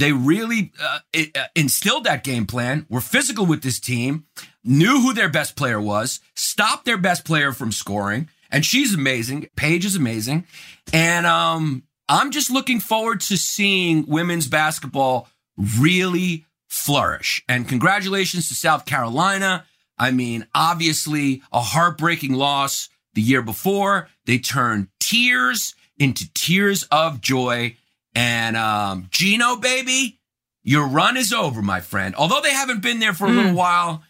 [0.00, 2.86] They really uh, uh, instilled that game plan.
[2.88, 4.24] Were physical with this team.
[4.64, 6.20] Knew who their best player was.
[6.34, 8.30] Stopped their best player from scoring.
[8.50, 9.48] And she's amazing.
[9.56, 10.46] Paige is amazing.
[10.90, 17.44] And um, I'm just looking forward to seeing women's basketball really flourish.
[17.46, 19.66] And congratulations to South Carolina.
[19.98, 24.08] I mean, obviously a heartbreaking loss the year before.
[24.24, 27.76] They turned tears into tears of joy.
[28.14, 30.18] And um, Gino, baby,
[30.62, 32.14] your run is over, my friend.
[32.16, 34.02] Although they haven't been there for a little while,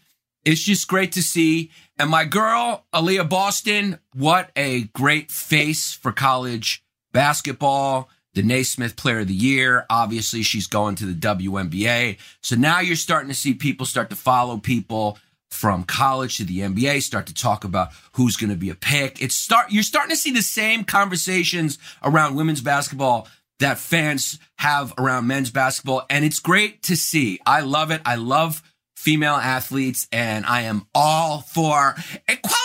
[0.43, 1.71] it's just great to see.
[1.97, 8.09] And my girl, Aliyah Boston, what a great face for college basketball.
[8.33, 9.85] The Naismith Player of the Year.
[9.89, 12.17] Obviously, she's going to the WNBA.
[12.41, 15.17] So now you're starting to see people start to follow people
[15.49, 19.21] from college to the NBA, start to talk about who's going to be a pick.
[19.21, 23.27] It's start, you're starting to see the same conversations around women's basketball
[23.61, 26.03] that fans have around men's basketball.
[26.09, 27.39] And it's great to see.
[27.45, 28.01] I love it.
[28.05, 28.61] I love
[28.95, 31.95] female athletes and I am all for
[32.27, 32.57] equality.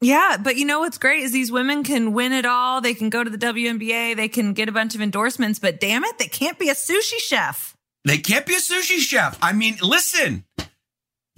[0.00, 2.80] Yeah, but you know what's great is these women can win it all.
[2.80, 6.04] They can go to the WNBA, they can get a bunch of endorsements, but damn
[6.04, 7.76] it, they can't be a sushi chef.
[8.04, 9.36] They can't be a sushi chef.
[9.42, 10.44] I mean, listen,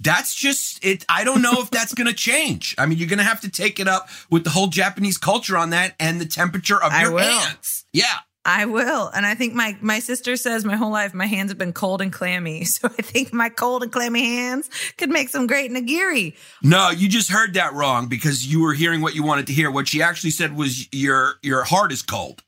[0.01, 1.05] that's just it.
[1.07, 2.75] I don't know if that's going to change.
[2.77, 5.57] I mean, you're going to have to take it up with the whole Japanese culture
[5.57, 7.39] on that and the temperature of I your will.
[7.39, 7.85] hands.
[7.93, 8.05] Yeah.
[8.43, 9.07] I will.
[9.13, 12.01] And I think my, my sister says my whole life my hands have been cold
[12.01, 12.65] and clammy.
[12.71, 16.35] So I think my cold and clammy hands could make some great nigiri.
[16.63, 19.69] No, you just heard that wrong because you were hearing what you wanted to hear.
[19.69, 22.41] What she actually said was your your heart is cold.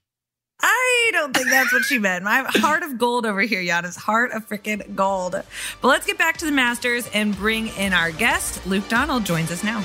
[0.63, 2.23] I don't think that's what she meant.
[2.23, 3.97] My heart of gold over here, Giannis.
[3.97, 5.33] Heart of freaking gold.
[5.33, 8.65] But let's get back to the Masters and bring in our guest.
[8.65, 9.83] Luke Donald joins us now.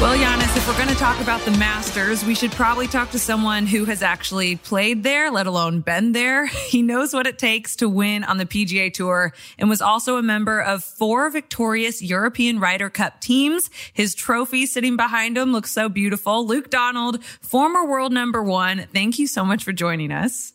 [0.00, 3.18] Well, Giannis, if we're going to talk about the Masters, we should probably talk to
[3.18, 6.46] someone who has actually played there, let alone been there.
[6.68, 10.22] He knows what it takes to win on the PGA Tour and was also a
[10.22, 13.70] member of four victorious European Ryder Cup teams.
[13.92, 16.46] His trophy sitting behind him looks so beautiful.
[16.46, 18.86] Luke Donald, former world number one.
[18.92, 20.52] Thank you so much for joining us.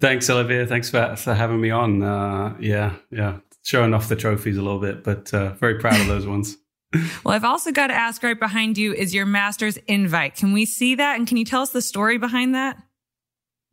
[0.00, 0.66] Thanks, Olivia.
[0.66, 2.02] Thanks for, for having me on.
[2.02, 3.38] Uh, yeah, yeah.
[3.62, 6.56] Showing off the trophies a little bit, but uh, very proud of those ones.
[6.92, 10.36] Well, I've also got to ask right behind you is your master's invite.
[10.36, 11.16] Can we see that?
[11.18, 12.78] And can you tell us the story behind that?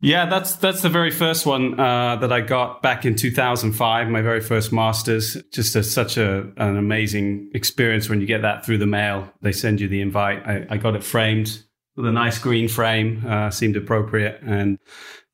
[0.00, 4.08] Yeah, that's that's the very first one uh, that I got back in 2005.
[4.08, 5.36] My very first masters.
[5.52, 9.32] Just a, such a an amazing experience when you get that through the mail.
[9.40, 10.46] They send you the invite.
[10.46, 11.62] I, I got it framed
[11.96, 13.24] with a nice green frame.
[13.26, 14.78] Uh, seemed appropriate, and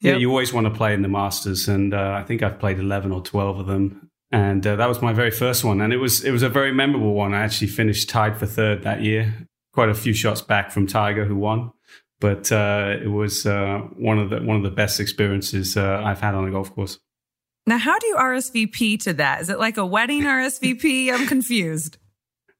[0.00, 0.20] yeah, Yep.
[0.20, 1.66] you always want to play in the masters.
[1.66, 4.09] And uh, I think I've played 11 or 12 of them.
[4.32, 6.72] And uh, that was my very first one, and it was it was a very
[6.72, 7.34] memorable one.
[7.34, 9.34] I actually finished tied for third that year,
[9.72, 11.72] quite a few shots back from Tiger, who won.
[12.20, 16.20] But uh, it was uh, one of the one of the best experiences uh, I've
[16.20, 17.00] had on a golf course.
[17.66, 19.42] Now, how do you RSVP to that?
[19.42, 21.12] Is it like a wedding RSVP?
[21.12, 21.98] I'm confused.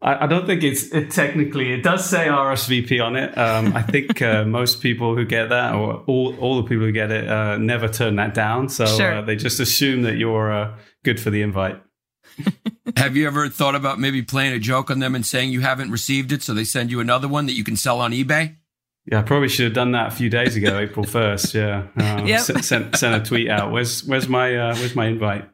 [0.03, 1.73] I, I don't think it's it technically.
[1.73, 3.37] It does say RSVP on it.
[3.37, 6.93] Um, I think uh, most people who get that, or all all the people who
[6.93, 8.69] get it, uh, never turn that down.
[8.69, 9.19] So Sure.
[9.19, 11.83] uh, they just assume that you're uh, good for the invite.
[12.97, 15.91] Have you ever thought about maybe playing a joke on them and saying you haven't
[15.91, 18.57] received it, so they send you another one that you can sell on eBay?
[19.07, 21.55] Yeah, I probably should have done that a few days ago, April first.
[21.55, 22.41] Yeah, um, Yep.
[22.41, 23.71] s- sent sent a tweet out.
[23.73, 25.45] Where's where's my uh, where's my invite?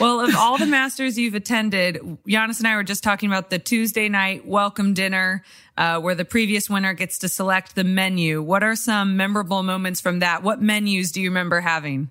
[0.00, 1.96] Well, of all the masters you've attended,
[2.28, 5.44] Giannis and I were just talking about the Tuesday night welcome dinner,
[5.76, 8.42] uh, where the previous winner gets to select the menu.
[8.42, 10.42] What are some memorable moments from that?
[10.42, 12.10] What menus do you remember having?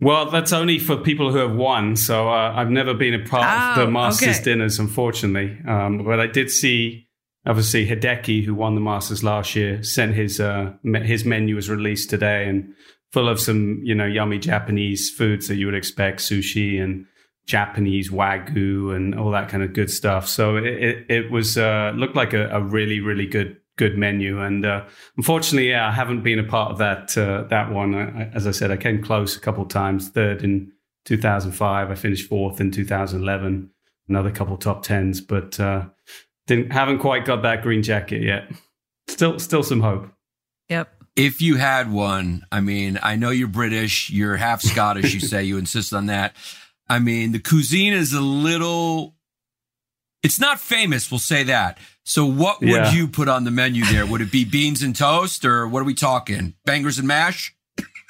[0.00, 1.94] Well, that's only for people who have won.
[1.94, 4.44] So uh, I've never been a part of Oh, the Masters okay.
[4.44, 5.56] dinners, unfortunately.
[5.66, 7.06] Um, but I did see
[7.46, 12.10] obviously Hideki, who won the Masters last year, sent his uh, his menu was released
[12.10, 12.74] today and
[13.12, 17.06] full of some you know yummy Japanese foods that you would expect, sushi and
[17.46, 20.26] Japanese wagyu and all that kind of good stuff.
[20.28, 24.40] So it it, it was uh, looked like a, a, really really good good menu.
[24.40, 24.84] And uh,
[25.16, 27.94] unfortunately, yeah, I haven't been a part of that uh, that one.
[27.94, 30.08] I, as I said, I came close a couple times.
[30.08, 30.72] Third in
[31.04, 31.90] 2005.
[31.90, 33.70] I finished fourth in 2011.
[34.08, 35.86] Another couple top tens, but uh,
[36.46, 38.50] didn't haven't quite got that green jacket yet.
[39.08, 40.08] Still, still some hope.
[40.68, 41.01] Yep.
[41.14, 45.12] If you had one, I mean, I know you're British, you're half Scottish.
[45.12, 46.34] you say you insist on that.
[46.88, 49.14] I mean, the cuisine is a little.
[50.22, 51.78] It's not famous, we'll say that.
[52.04, 52.92] So, what would yeah.
[52.92, 54.06] you put on the menu there?
[54.06, 56.54] Would it be beans and toast, or what are we talking?
[56.64, 57.54] Bangers and mash?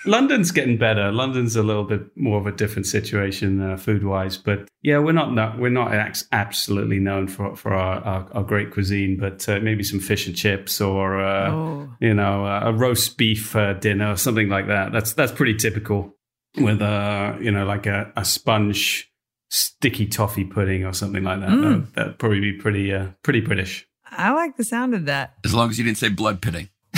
[0.04, 1.12] London's getting better.
[1.12, 5.12] London's a little bit more of a different situation uh, food wise, but yeah, we're
[5.12, 5.92] not, not we're not
[6.32, 10.36] absolutely known for for our, our, our great cuisine, but uh, maybe some fish and
[10.36, 11.94] chips or uh, oh.
[12.00, 14.92] you know a roast beef uh, dinner or something like that.
[14.92, 16.16] That's that's pretty typical
[16.56, 19.08] with a uh, you know like a, a sponge
[19.50, 21.50] sticky toffee pudding or something like that.
[21.50, 21.92] Mm.
[21.94, 23.86] That would probably be pretty uh, pretty British.
[24.04, 25.34] I like the sound of that.
[25.44, 26.68] As long as you didn't say blood pudding.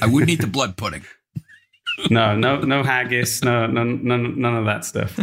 [0.00, 1.02] I wouldn't eat the blood pudding
[2.10, 5.18] no, no, no haggis, no, none, none, none of that stuff.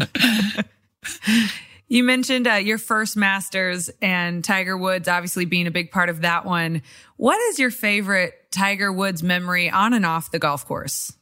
[1.88, 6.21] You mentioned uh, your first Masters and Tiger Woods obviously being a big part of
[6.21, 6.81] that one.
[7.17, 11.13] What is your favorite Tiger Woods memory on and off the golf course?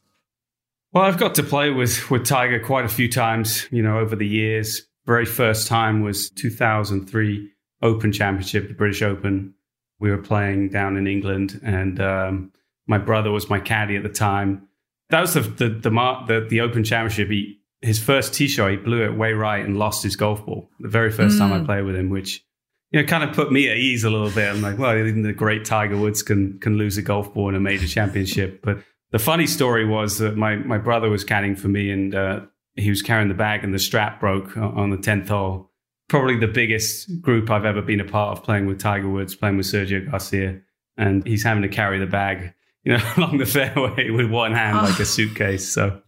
[0.92, 4.16] Well, I've got to play with with Tiger quite a few times, you know, over
[4.16, 4.82] the years.
[5.04, 7.50] Very first time was 2003
[7.82, 9.54] Open Championship, the British Open.
[9.98, 12.52] We were playing down in England, and um,
[12.86, 14.66] my brother was my caddy at the time
[15.10, 17.28] that was the the the, the, the Open Championship.
[17.28, 20.70] He his first tee shot, he blew it way right and lost his golf ball.
[20.80, 21.40] The very first mm.
[21.40, 21.66] time I mm.
[21.66, 22.42] played with him, which
[22.90, 24.48] you know kind of put me at ease a little bit.
[24.48, 27.54] I'm like, well, even the great Tiger Woods can can lose a golf ball in
[27.54, 28.62] a major championship.
[28.64, 28.78] But
[29.12, 32.40] the funny story was that my my brother was caddying for me, and uh,
[32.74, 35.70] he was carrying the bag, and the strap broke on the tenth hole.
[36.08, 39.56] Probably the biggest group I've ever been a part of playing with Tiger Woods, playing
[39.56, 40.60] with Sergio Garcia,
[40.96, 42.54] and he's having to carry the bag
[42.84, 45.06] you know, along the fairway with one hand like a ah.
[45.06, 45.68] suitcase.
[45.68, 46.00] So,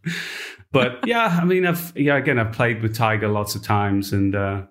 [0.73, 4.35] but yeah, I mean, I've yeah, again, I've played with Tiger lots of times, and
[4.35, 4.63] uh,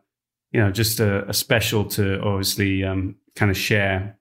[0.52, 4.18] you know, just a, a special to obviously um, kind of share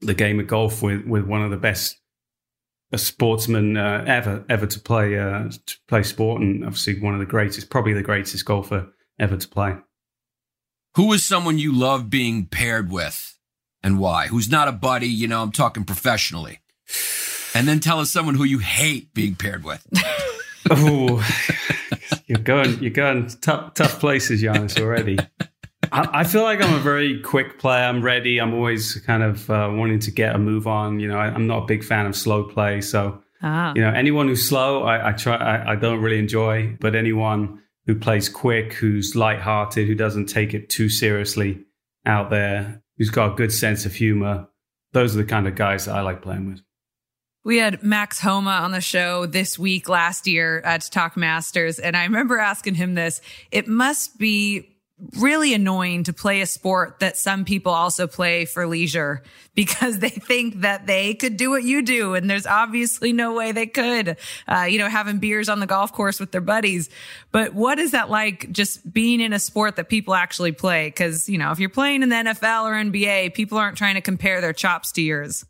[0.00, 1.98] the game of golf with with one of the best
[2.92, 7.20] uh, sportsmen uh, ever ever to play uh, to play sport, and obviously one of
[7.20, 9.76] the greatest, probably the greatest golfer ever to play.
[10.96, 13.38] Who is someone you love being paired with,
[13.82, 14.26] and why?
[14.26, 15.08] Who's not a buddy?
[15.08, 16.60] You know, I'm talking professionally.
[17.62, 19.86] And then tell us someone who you hate being paired with.
[20.72, 21.24] oh,
[22.26, 25.16] you're going, you're going tough, tough places, Giannis, already.
[25.92, 27.84] I, I, feel like I'm a very quick player.
[27.84, 28.40] I'm ready.
[28.40, 30.98] I'm always kind of uh, wanting to get a move on.
[30.98, 32.80] You know, I, am not a big fan of slow play.
[32.80, 33.72] So, ah.
[33.76, 35.36] you know, anyone who's slow, I, I try.
[35.36, 36.76] I, I don't really enjoy.
[36.80, 41.64] But anyone who plays quick, who's lighthearted, who doesn't take it too seriously
[42.06, 44.48] out there, who's got a good sense of humor,
[44.94, 46.60] those are the kind of guys that I like playing with.
[47.44, 51.80] We had Max Homa on the show this week last year uh, to talk Masters.
[51.80, 53.20] And I remember asking him this.
[53.50, 54.68] It must be
[55.18, 59.22] really annoying to play a sport that some people also play for leisure
[59.56, 62.14] because they think that they could do what you do.
[62.14, 65.92] And there's obviously no way they could, uh, you know, having beers on the golf
[65.92, 66.88] course with their buddies.
[67.32, 70.92] But what is that like just being in a sport that people actually play?
[70.92, 74.00] Cause, you know, if you're playing in the NFL or NBA, people aren't trying to
[74.00, 75.44] compare their chops to yours.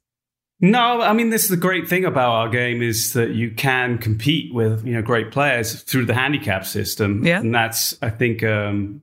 [0.65, 3.99] No, I mean this is the great thing about our game is that you can
[3.99, 7.41] compete with you know great players through the handicap system, yeah.
[7.41, 9.03] and that's I think um,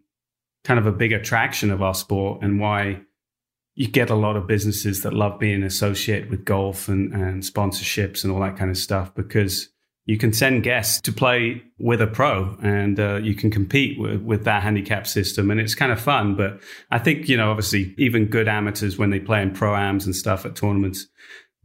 [0.63, 3.01] kind of a big attraction of our sport and why
[3.75, 8.23] you get a lot of businesses that love being associated with golf and, and sponsorships
[8.23, 9.69] and all that kind of stuff because
[10.05, 14.21] you can send guests to play with a pro and uh, you can compete with,
[14.21, 16.59] with that handicap system and it's kind of fun but
[16.91, 20.15] i think you know obviously even good amateurs when they play in pro ams and
[20.15, 21.07] stuff at tournaments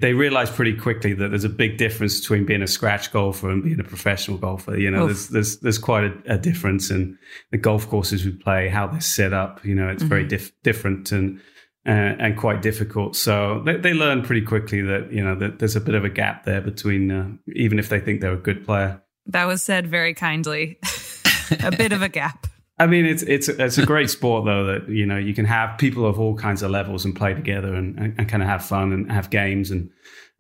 [0.01, 3.63] they realize pretty quickly that there's a big difference between being a scratch golfer and
[3.63, 4.77] being a professional golfer.
[4.77, 7.17] You know, there's there's there's quite a, a, difference in
[7.53, 9.65] the golf courses we play, how they're set up.
[9.65, 10.09] You know, it's mm-hmm.
[10.09, 11.41] very dif- different and
[11.87, 13.15] uh, and quite difficult.
[13.15, 16.11] So they, they learn pretty quickly that you know that there's a bit of a
[16.11, 19.01] gap there between uh, even if they think they're a good player.
[19.27, 20.79] That was said very kindly.
[21.63, 22.47] a bit of a gap.
[22.79, 25.79] I mean, it's it's it's a great sport though that you know you can have
[25.79, 28.65] people of all kinds of levels and play together and, and, and kind of have
[28.65, 29.91] fun and have games and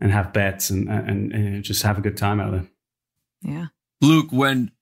[0.01, 2.67] and have bets and, and, and just have a good time out there.
[3.43, 3.67] Yeah,
[4.01, 4.73] Luke, when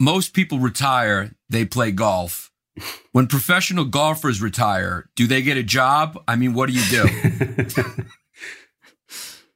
[0.00, 2.50] most people retire, they play golf.
[3.12, 6.22] When professional golfers retire, do they get a job?
[6.28, 8.04] I mean, what do you do?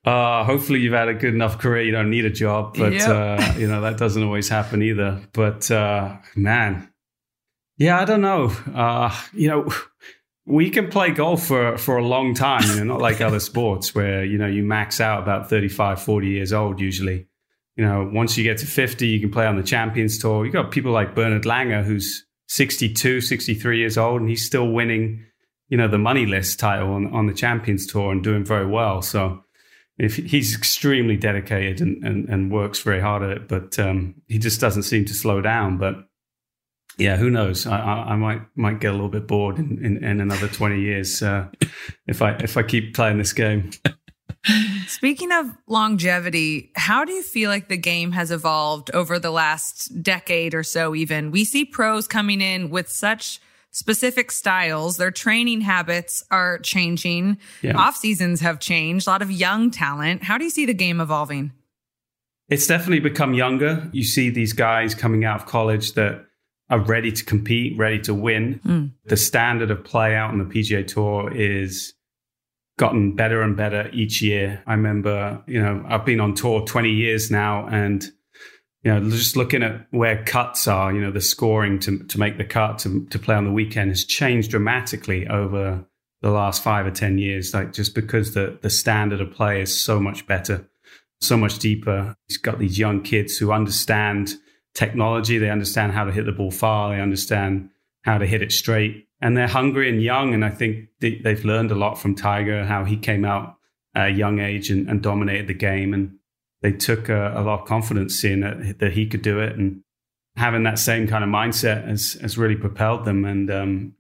[0.11, 1.83] uh, hopefully you've had a good enough career.
[1.83, 3.09] You don't need a job, but Yep.
[3.09, 5.21] uh, you know that doesn't always happen either.
[5.33, 6.89] But uh, man,
[7.81, 8.53] yeah, I don't know.
[8.75, 9.73] Uh, you know,
[10.45, 12.63] we can play golf for for a long time.
[12.69, 16.29] You know, not like other sports where you know you max out about 35, 40
[16.29, 17.27] years old usually.
[17.77, 20.45] You know, once you get to 50, you can play on the Champions Tour.
[20.45, 25.25] You've got people like Bernard Langer, who's 62, 63 years old, and he's still winning,
[25.71, 29.01] you know, the money list title on, on the Champions Tour and doing very well.
[29.01, 29.43] So
[29.97, 34.39] if he's extremely dedicated and, and, and works very hard at it, but um, he
[34.39, 35.79] just doesn't seem to slow down.
[35.79, 36.10] But
[36.99, 37.67] yeah, who knows?
[37.67, 40.81] I, I, I might might get a little bit bored in, in, in another 20
[40.81, 41.49] years uh,
[42.07, 43.71] if I if I keep playing this game.
[44.87, 50.03] Speaking of longevity, how do you feel like the game has evolved over the last
[50.03, 51.31] decade or so, even?
[51.31, 54.97] We see pros coming in with such specific styles.
[54.97, 57.39] Their training habits are changing.
[57.63, 57.77] Yeah.
[57.77, 59.07] Off seasons have changed.
[59.07, 60.25] A lot of young talent.
[60.25, 61.53] How do you see the game evolving?
[62.49, 63.89] It's definitely become younger.
[63.93, 66.27] You see these guys coming out of college that
[66.71, 68.61] are ready to compete, ready to win.
[68.63, 68.87] Hmm.
[69.07, 71.95] The standard of play out on the PGA Tour is
[72.79, 74.63] gotten better and better each year.
[74.67, 78.11] I remember, you know, I've been on tour 20 years now and
[78.83, 82.39] you know, just looking at where cuts are, you know, the scoring to to make
[82.39, 85.85] the cut to to play on the weekend has changed dramatically over
[86.23, 87.53] the last five or ten years.
[87.53, 90.67] Like just because the the standard of play is so much better,
[91.21, 92.17] so much deeper.
[92.29, 94.37] He's got these young kids who understand
[94.75, 95.39] technology.
[95.39, 96.95] They understand how to hit the ball far.
[96.95, 97.71] They understand
[98.03, 100.35] how to hit it straight, and they're hungry and young.
[100.35, 103.57] And I think they, they've learned a lot from Tiger, how he came out
[103.95, 106.17] at a young age and, and dominated the game and
[106.63, 109.83] they took a, a lot of confidence seeing that, that he could do it and
[110.37, 113.95] having that same kind of mindset has, has really propelled them and um,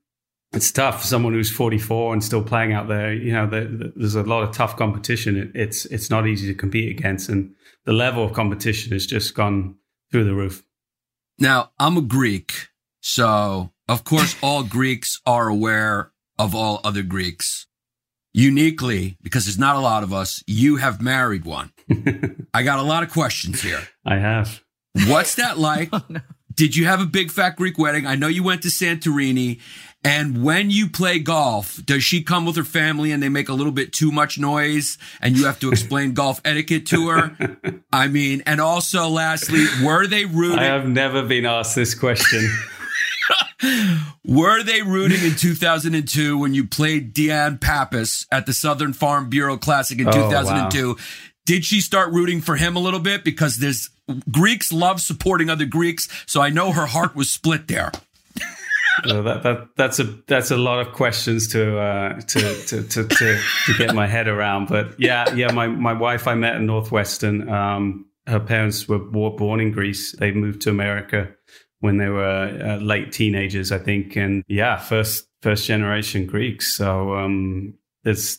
[0.52, 3.92] it's tough for someone who's 44 and still playing out there you know the, the,
[3.96, 7.52] there's a lot of tough competition it, it's it's not easy to compete against and
[7.84, 9.74] the level of competition has just gone
[10.10, 10.62] through the roof
[11.38, 12.68] Now, I'm a Greek,
[13.00, 17.66] so of course all Greeks are aware of all other Greeks.
[18.32, 21.72] Uniquely, because there's not a lot of us, you have married one.
[22.54, 23.80] I got a lot of questions here.
[24.04, 24.62] i have
[25.06, 25.90] What's that like?
[26.00, 26.02] Oh,
[26.54, 28.06] Did you have a big fat Greek wedding?
[28.06, 29.60] I know you went to Santorini.
[30.02, 33.52] And when you play golf, does she come with her family and they make a
[33.52, 37.56] little bit too much noise and you have to explain golf etiquette to her?
[37.92, 40.58] I mean, and also lastly, were they rooting?
[40.58, 42.50] i have never been asked this question
[44.24, 49.56] Were they rooting in 2002 when you played Deane Pappas at the Southern Farm Bureau
[49.58, 50.96] Classic in Oh, 2002?
[51.46, 53.22] Did she start rooting for him a little bit?
[53.24, 53.90] Because there's
[54.30, 56.08] Greeks love supporting other Greeks.
[56.26, 57.92] So I know her heart was split there.
[59.04, 63.38] That, that that's a that's a lot of questions to uh, to, to, to to
[63.66, 64.68] to get my head around.
[64.68, 67.48] But yeah, yeah, my my wife I met at Northwestern.
[67.48, 70.12] Um, her parents were bo- born in Greece.
[70.18, 71.30] They moved to America
[71.80, 74.16] when they were uh, late teenagers, I think.
[74.16, 76.74] And yeah, first first generation Greeks.
[76.74, 77.74] So um,
[78.04, 78.38] there's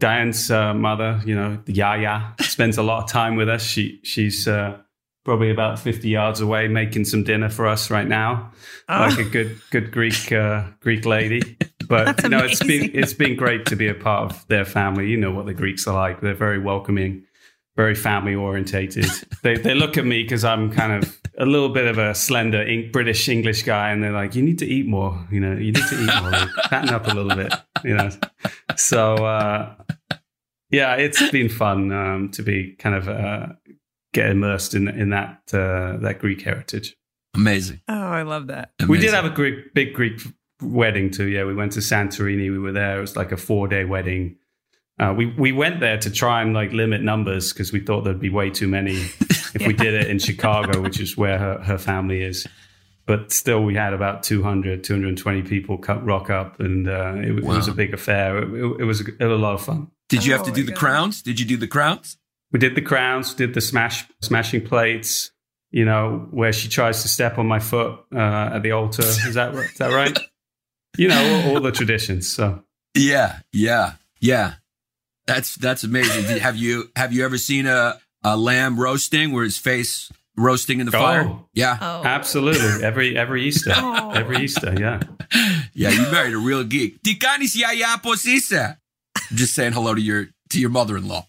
[0.00, 3.62] Diane's uh, mother, you know, Yaya, spends a lot of time with us.
[3.62, 4.78] She she's uh,
[5.28, 8.50] probably about fifty yards away, making some dinner for us right now,
[8.88, 11.58] like a good good Greek uh, Greek lady.
[11.86, 15.08] But you know, it's been it's been great to be a part of their family.
[15.08, 17.24] You know what the Greeks are like; they're very welcoming,
[17.76, 19.06] very family orientated.
[19.42, 22.62] they they look at me because I'm kind of a little bit of a slender
[22.92, 25.26] British English guy, and they're like, "You need to eat more.
[25.30, 26.30] You know, you need to eat more.
[26.30, 27.54] Like, fatten up a little bit."
[27.84, 28.10] You know,
[28.76, 29.14] so.
[29.24, 29.74] Uh,
[30.70, 33.46] yeah, it's been fun um, to be kind of uh,
[34.12, 36.96] get immersed in in that uh, that Greek heritage.
[37.34, 37.80] Amazing.
[37.88, 38.70] Oh, I love that.
[38.88, 40.20] We did have a Greek, big Greek
[40.62, 41.28] wedding too.
[41.28, 42.50] Yeah, we went to Santorini.
[42.50, 42.98] We were there.
[42.98, 44.36] It was like a four day wedding.
[44.98, 48.18] Uh, we we went there to try and like limit numbers because we thought there'd
[48.18, 48.94] be way too many
[49.54, 52.46] if we did it in Chicago, which is where her, her family is.
[53.06, 57.44] But still, we had about 200, 220 people cut, rock up, and uh, it, it
[57.44, 58.38] was a big affair.
[58.38, 59.90] It, it- it was a, it was a lot of fun.
[60.10, 60.78] Did you have to Oh do my the God.
[60.80, 61.22] crowns?
[61.22, 62.18] Did you do the crowns?
[62.52, 65.30] We did the crowns, did the smash smashing plates.
[65.70, 69.02] You know where she tries to step on my foot uh, at the altar.
[69.02, 69.68] Is that right?
[69.78, 70.18] That right?
[70.96, 72.30] You know all, all the traditions.
[72.32, 72.62] So
[72.94, 74.54] Yeah, yeah, yeah.
[75.26, 76.24] That's that's amazing.
[76.24, 80.80] Did, have you have you ever seen a, a lamb roasting where his face roasting
[80.80, 81.24] in the fire?
[81.28, 81.48] Oh.
[81.52, 84.10] Yeah, Oh, absolutely every every Easter, Oh.
[84.12, 85.00] every Easter, yeah.
[85.74, 85.90] yeah.
[85.90, 87.02] You married a real geek.
[87.02, 88.78] Tikanis yaya posisa.
[89.34, 91.26] Just saying hello to your to your mother in law.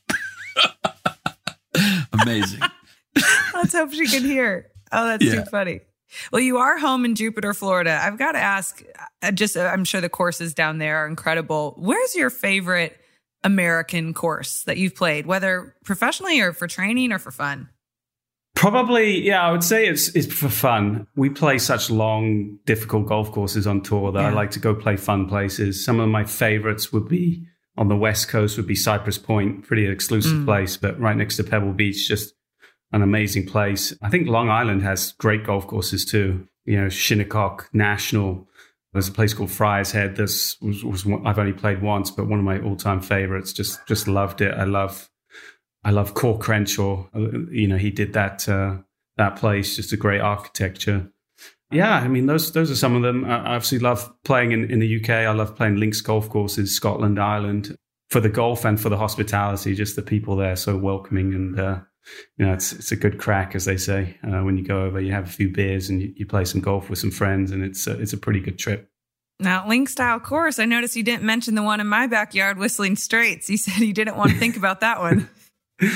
[2.22, 2.60] amazing.
[3.54, 4.68] let's hope she can hear.
[4.92, 5.44] Oh, that's Yeah.
[5.44, 5.82] too funny.
[6.32, 8.00] Well, you are home in Jupiter, Florida.
[8.02, 8.84] I've got to ask,
[9.22, 11.76] uh, just uh, I'm sure the courses down there are incredible.
[11.78, 13.00] Where's your favorite
[13.44, 17.70] American course that you've played, whether professionally or for training or for fun?
[18.56, 21.06] Probably, yeah, I would say it's it's for fun.
[21.16, 24.28] We play such long, difficult golf courses on tour that yeah.
[24.30, 25.86] I like to go play fun places.
[25.86, 27.46] Some of my favorites would be
[27.80, 30.46] on the west coast would be Cypress Point, pretty exclusive mm.
[30.46, 32.34] place, but right next to Pebble Beach, just
[32.92, 33.96] an amazing place.
[34.02, 36.46] I think Long Island has great golf courses too.
[36.66, 38.48] You know, Shinnecock National.
[38.92, 40.18] There's a place called Friars Head.
[40.18, 43.54] This was, was I've only played once, but one of my all-time favorites.
[43.54, 44.54] Just just loved it.
[44.54, 45.10] I love
[45.86, 47.08] I love Coore Crenshaw.
[47.14, 48.80] You know, he did that uh,
[49.16, 49.78] that place.
[49.78, 51.10] Just a great architecture.
[51.72, 53.26] Yeah, I mean those those are some of them.
[53.26, 55.10] I obviously love playing in, in the UK.
[55.10, 57.76] I love playing links golf courses, Scotland, Ireland,
[58.10, 59.76] for the golf and for the hospitality.
[59.76, 61.80] Just the people there so welcoming and uh,
[62.38, 64.18] you know, it's it's a good crack, as they say.
[64.24, 66.62] Uh, when you go over, you have a few beers and you, you play some
[66.62, 68.90] golf with some friends, and it's a, it's a pretty good trip.
[69.40, 70.60] Now, link style course.
[70.60, 73.50] I noticed you didn't mention the one in my backyard, Whistling Straits.
[73.50, 75.30] You said you didn't want to think about that one.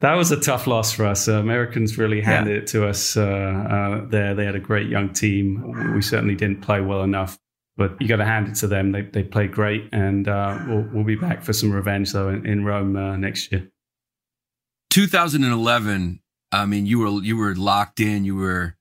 [0.00, 1.28] that was a tough loss for us.
[1.28, 2.58] Uh, Americans really handed yeah.
[2.58, 4.34] it to us uh, uh, there.
[4.34, 5.94] They had a great young team.
[5.94, 7.38] We certainly didn't play well enough,
[7.76, 8.92] but you got to hand it to them.
[8.92, 12.46] They they played great, and uh, we'll we'll be back for some revenge though in,
[12.46, 13.70] in Rome uh, next year.
[14.90, 16.20] 2011,
[16.52, 18.24] I mean, you were you were locked in.
[18.24, 18.76] You were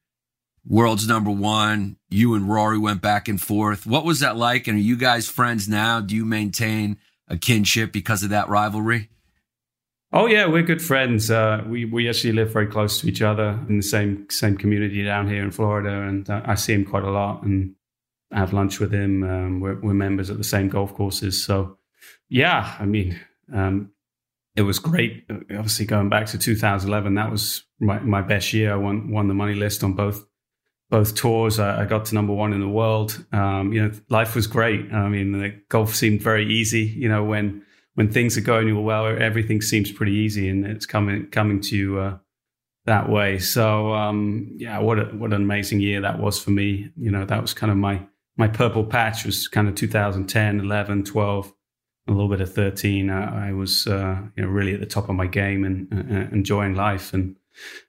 [0.68, 1.98] world's number one.
[2.10, 3.86] You and Rory went back and forth.
[3.86, 4.68] What was that like?
[4.68, 6.02] And are you guys friends now?
[6.02, 6.98] Do you maintain
[7.28, 9.10] a kinship because of that rivalry?
[10.18, 11.30] Oh yeah, we're good friends.
[11.30, 15.04] Uh, we we actually live very close to each other in the same same community
[15.04, 17.76] down here in Florida, and uh, I see him quite a lot and
[18.32, 19.24] have lunch with him.
[19.24, 21.80] Um, we're, we're members at the same golf courses, so
[22.30, 22.78] yeah.
[22.80, 23.20] I mean,
[23.54, 23.92] um,
[24.56, 25.26] it was great.
[25.30, 28.72] Obviously, going back to 2011, that was my, my best year.
[28.72, 30.26] I won won the money list on both
[30.90, 31.60] both tours.
[31.60, 33.22] I, I got to number one in the world.
[33.34, 34.94] Um, you know, life was great.
[34.94, 36.84] I mean, the golf seemed very easy.
[36.84, 37.65] You know, when
[37.96, 42.00] when things are going well, everything seems pretty easy, and it's coming coming to you
[42.00, 42.18] uh,
[42.86, 43.40] that way.
[43.40, 46.92] So, um, yeah, what a, what an amazing year that was for me.
[46.98, 48.06] You know, that was kind of my
[48.38, 51.54] my purple patch was kind of 2010, 11, 12
[52.08, 55.10] a little bit of 13, I, I was uh, you know, really at the top
[55.10, 57.14] of my game and uh, enjoying life.
[57.14, 57.36] And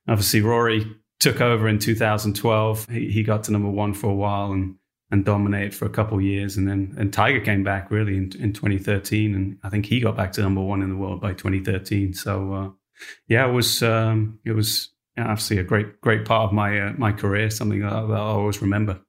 [0.09, 0.87] obviously, Rory
[1.21, 2.89] took over in 2012.
[2.89, 4.77] He, he, got to number one for a while and
[5.11, 6.57] and dominated for a couple years.
[6.57, 10.17] And then and Tiger came back really in, in 2013, and I think he got
[10.17, 12.15] back to number one in the world by 2013.
[12.15, 12.71] So uh,
[13.29, 17.13] yeah, it was um, it was obviously a great great part of my uh, my
[17.13, 19.01] career, something that I'll always remember.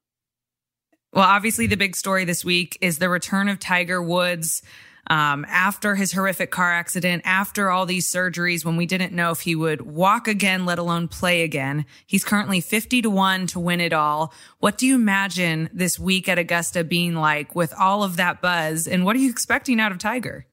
[1.13, 4.61] Well, obviously, the big story this week is the return of Tiger Woods
[5.09, 9.41] um, after his horrific car accident, after all these surgeries, when we didn't know if
[9.41, 11.85] he would walk again, let alone play again.
[12.05, 14.33] He's currently 50 to 1 to win it all.
[14.59, 18.87] What do you imagine this week at Augusta being like with all of that buzz?
[18.87, 20.45] And what are you expecting out of Tiger?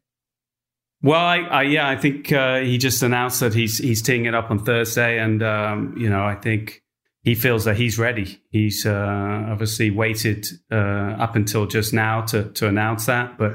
[1.02, 4.34] Well, I, I, yeah, I think uh, he just announced that he's he's teeing it
[4.34, 6.82] up on Thursday, and um, you know, I think
[7.20, 8.40] he feels that he's ready.
[8.48, 13.52] He's uh, obviously waited uh, up until just now to to announce that, but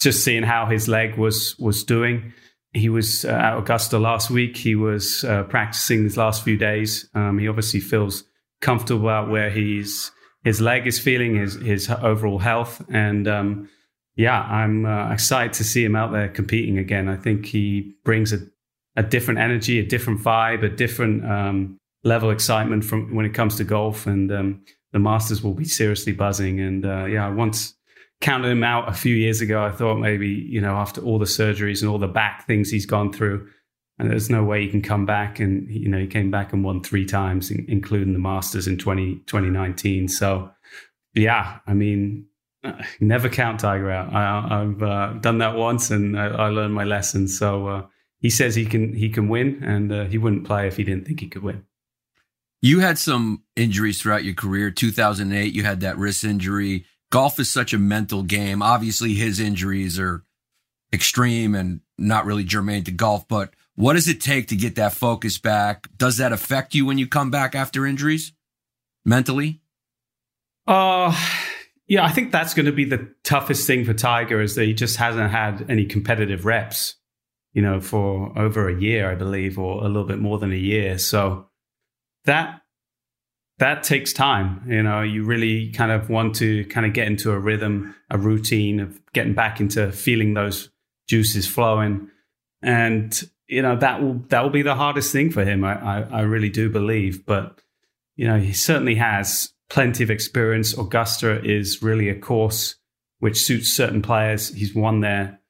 [0.00, 2.32] just seeing how his leg was was doing.
[2.72, 4.56] He was uh, at Augusta last week.
[4.56, 7.08] He was uh, practicing these last few days.
[7.14, 8.24] Um, he obviously feels
[8.60, 10.10] comfortable about where he's
[10.42, 13.68] his leg is feeling, his his overall health, and um,
[14.16, 17.08] yeah, I'm uh, excited to see him out there competing again.
[17.08, 18.38] I think he brings a
[18.96, 23.34] a different energy, a different vibe, a different um, level of excitement from when it
[23.34, 26.60] comes to golf, and um, the Masters will be seriously buzzing.
[26.60, 27.74] And uh, yeah, once
[28.24, 29.62] counted him out a few years ago.
[29.62, 32.86] I thought maybe, you know, after all the surgeries and all the back things he's
[32.86, 33.46] gone through,
[33.98, 35.38] and there's no way he can come back.
[35.38, 39.16] And, you know, he came back and won three times, including the Masters in 20,
[39.26, 40.08] 2019.
[40.08, 40.50] So,
[41.12, 42.26] yeah, I mean,
[43.00, 44.12] never count Tiger out.
[44.14, 47.28] I, have uh, done that once and I, I learned my lesson.
[47.28, 47.82] So uh,
[48.20, 51.06] he says he can he can win, and uh, he wouldn't play if he didn't
[51.06, 51.64] think he could win.
[52.62, 54.70] You had some injuries throughout your career.
[54.70, 58.60] 2008, you had that wrist injury golf is such a mental game.
[58.60, 60.24] Obviously, his injuries are
[60.92, 64.94] extreme and not really germane to golf, but what does it take to get that
[64.94, 65.86] focus back?
[65.96, 68.32] Does that affect you when you come back after injuries
[69.04, 69.60] mentally?
[70.66, 71.16] Uh,
[71.86, 74.74] yeah, I think that's going to be the toughest thing for Tiger is that he
[74.74, 76.96] just hasn't had any competitive reps,
[77.52, 80.56] you know, for over a year, I believe, or a little bit more than a
[80.56, 80.98] year.
[80.98, 81.46] So
[82.24, 82.62] that
[83.64, 84.62] that takes time.
[84.68, 88.18] You know, you really kind of want to kind of get into a rhythm, a
[88.18, 90.68] routine of getting back into feeling those
[91.08, 92.10] juices flowing.
[92.62, 95.64] And, you know, that will, that will be the hardest thing for him.
[95.64, 97.60] I, I, I really do believe, but
[98.16, 100.76] you know, he certainly has plenty of experience.
[100.76, 102.76] Augusta is really a course
[103.18, 104.50] which suits certain players.
[104.54, 105.40] He's won there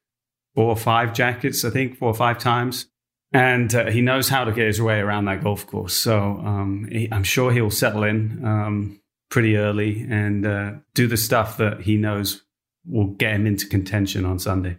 [0.55, 2.87] four or five jackets, I think, four or five times.
[3.35, 5.93] And uh, he knows how to get his way around that golf course.
[5.93, 11.17] So um, he, I'm sure he'll settle in um, pretty early and uh, do the
[11.17, 12.43] stuff that he knows
[12.85, 14.77] will get him into contention on Sunday.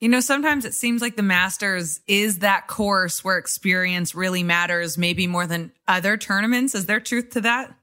[0.00, 4.98] You know, sometimes it seems like the Masters is that course where experience really matters,
[4.98, 6.74] maybe more than other tournaments.
[6.74, 7.74] Is there truth to that?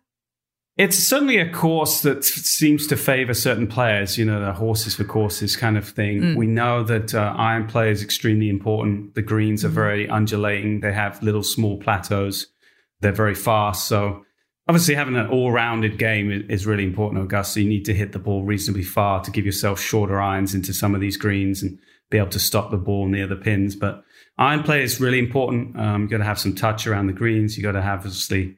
[0.76, 5.04] It's certainly a course that seems to favor certain players, you know, the horses for
[5.04, 6.22] courses kind of thing.
[6.22, 6.36] Mm.
[6.36, 9.14] We know that uh, iron play is extremely important.
[9.14, 9.74] The greens are mm.
[9.74, 12.48] very undulating, they have little small plateaus,
[13.02, 13.88] they're very fast.
[13.88, 14.26] So,
[14.68, 17.62] obviously, having an all rounded game is really important, Augusta.
[17.62, 20.96] You need to hit the ball reasonably far to give yourself shorter irons into some
[20.96, 21.78] of these greens and
[22.10, 23.76] be able to stop the ball near the pins.
[23.76, 24.04] But
[24.40, 25.80] iron play is really important.
[25.80, 27.58] Um, you've got to have some touch around the greens.
[27.58, 28.58] You've got to have, obviously,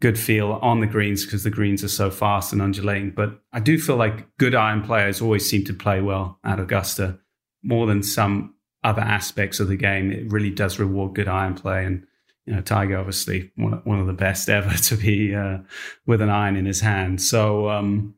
[0.00, 3.10] good feel on the greens because the greens are so fast and undulating.
[3.10, 7.18] But I do feel like good iron players always seem to play well at Augusta
[7.62, 10.10] more than some other aspects of the game.
[10.10, 11.84] It really does reward good iron play.
[11.84, 12.06] And,
[12.46, 15.58] you know, Tiger, obviously, one, one of the best ever to be uh,
[16.06, 17.20] with an iron in his hand.
[17.20, 18.14] So, um,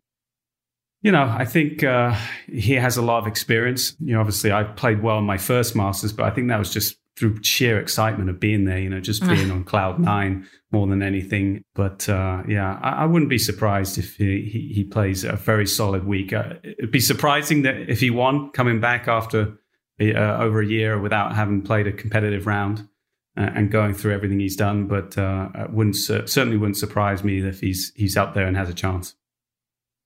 [1.02, 2.16] you know, I think uh,
[2.46, 3.96] he has a lot of experience.
[3.98, 6.72] You know, obviously, I played well in my first Masters, but I think that was
[6.72, 10.86] just through sheer excitement of being there, you know, just being on cloud nine more
[10.86, 11.62] than anything.
[11.74, 15.66] But uh, yeah, I, I, wouldn't be surprised if he, he, he plays a very
[15.66, 16.32] solid week.
[16.32, 19.58] Uh, it'd be surprising that if he won coming back after
[20.00, 22.88] uh, over a year without having played a competitive round
[23.36, 24.86] uh, and going through everything he's done.
[24.86, 28.74] But uh, wouldn't certainly wouldn't surprise me if he's he's up there and has a
[28.74, 29.14] chance.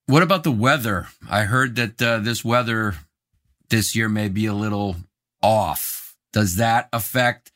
[0.05, 1.07] What about the weather?
[1.29, 2.95] I heard that uh, this weather
[3.69, 4.95] this year may be a little
[5.41, 5.96] off.
[6.33, 7.51] Does that affect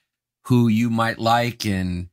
[0.45, 2.09] who you might like and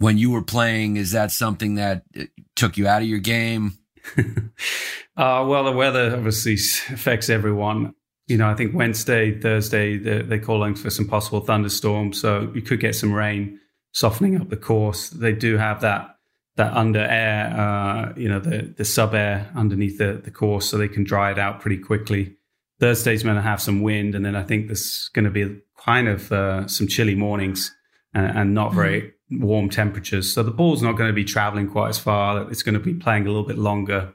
[0.00, 2.24] when you were playing, is that something that uh,
[2.56, 3.74] took you out of your game?
[4.18, 7.94] uh, well, the weather obviously affects everyone.
[8.26, 12.62] You know, I think Wednesday, Thursday, they're, they're calling for some possible thunderstorms, so you
[12.62, 13.60] could get some rain
[13.92, 15.10] softening up the course.
[15.10, 16.16] They do have that
[16.56, 20.78] that under air, uh, you know, the the sub air underneath the the course, so
[20.78, 22.36] they can dry it out pretty quickly.
[22.78, 26.08] Thursday's going to have some wind, and then I think there's going to be kind
[26.08, 27.74] of uh, some chilly mornings
[28.14, 30.32] and, and not very mm warm temperatures.
[30.32, 32.50] So the ball's not going to be traveling quite as far.
[32.50, 34.12] It's going to be playing a little bit longer.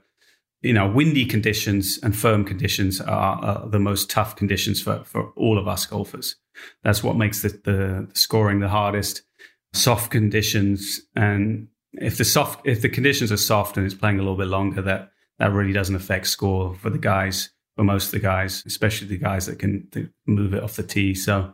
[0.61, 5.31] You know, windy conditions and firm conditions are, are the most tough conditions for, for
[5.37, 6.35] all of us golfers.
[6.83, 9.21] That's what makes the, the, the scoring the hardest.
[9.71, 14.21] Soft conditions and if the soft if the conditions are soft and it's playing a
[14.21, 18.11] little bit longer, that that really doesn't affect score for the guys, for most of
[18.11, 19.87] the guys, especially the guys that can
[20.25, 21.13] move it off the tee.
[21.13, 21.53] So,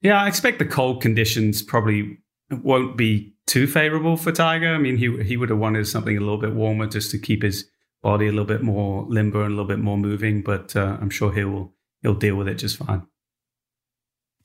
[0.00, 2.18] yeah, I expect the cold conditions probably
[2.50, 4.74] won't be too favorable for Tiger.
[4.74, 7.42] I mean, he he would have wanted something a little bit warmer just to keep
[7.42, 7.68] his
[8.02, 10.42] body a little bit more limber and a little bit more moving.
[10.42, 11.72] But uh, I'm sure he'll
[12.02, 13.06] he'll deal with it just fine.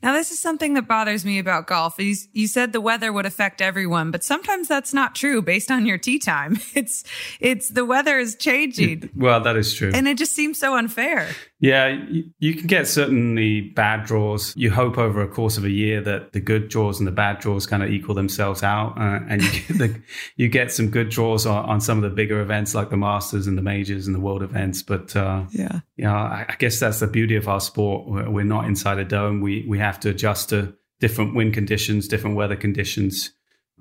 [0.04, 1.98] Now, this is something that bothers me about golf.
[1.98, 5.86] You, you said the weather would affect everyone, but sometimes that's not true based on
[5.86, 6.60] your tee time.
[6.76, 7.04] It's,
[7.40, 9.10] it's the weather is changing.
[9.16, 9.90] well, that is true.
[9.92, 11.30] And it just seems so unfair.
[11.60, 14.56] Yeah, you, you can get certainly bad draws.
[14.56, 17.40] You hope over a course of a year that the good draws and the bad
[17.40, 18.98] draws kind of equal themselves out.
[18.98, 20.02] Uh, and you get, the,
[20.36, 23.48] you get some good draws on, on, some of the bigger events like the Masters
[23.48, 24.84] and the majors and the world events.
[24.84, 28.08] But uh, yeah, yeah, I, I guess that's the beauty of our sport.
[28.08, 29.42] We're, we're not inside a dome.
[29.42, 33.32] We, we have to adjust to different wind conditions, different weather conditions,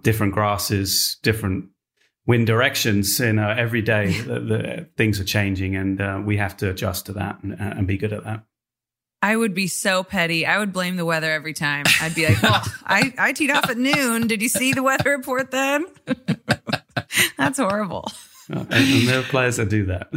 [0.02, 1.66] different grasses, different
[2.26, 3.18] wind directions.
[3.18, 7.06] You know, every day the, the, things are changing, and uh, we have to adjust
[7.06, 8.44] to that and, and, be good at that.
[9.22, 10.44] I would be so petty.
[10.44, 11.84] I would blame the weather every time.
[12.00, 14.26] I'd be like, "Well, I, I teed off at noon.
[14.26, 15.86] Did you see the weather report then?"
[17.38, 18.10] That's horrible.
[18.52, 20.08] Uh, and, and there are players that do that.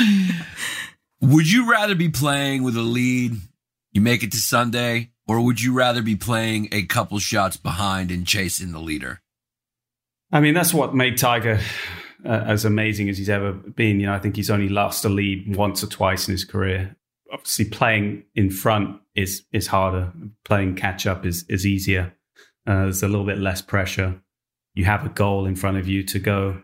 [1.20, 3.36] Would you rather be playing with a lead,
[3.92, 8.10] you make it to Sunday, or would you rather be playing a couple shots behind
[8.10, 9.20] and chasing the leader?
[10.32, 11.60] I mean, that's what made Tiger
[12.24, 14.00] uh, as amazing as he's ever been.
[14.00, 16.96] You know, I think he's only lost a lead once or twice in his career.
[17.30, 20.12] Obviously, playing in front is is harder.
[20.44, 22.14] Playing catch up is is easier.
[22.66, 24.20] Uh, there's a little bit less pressure.
[24.74, 26.62] You have a goal in front of you to go.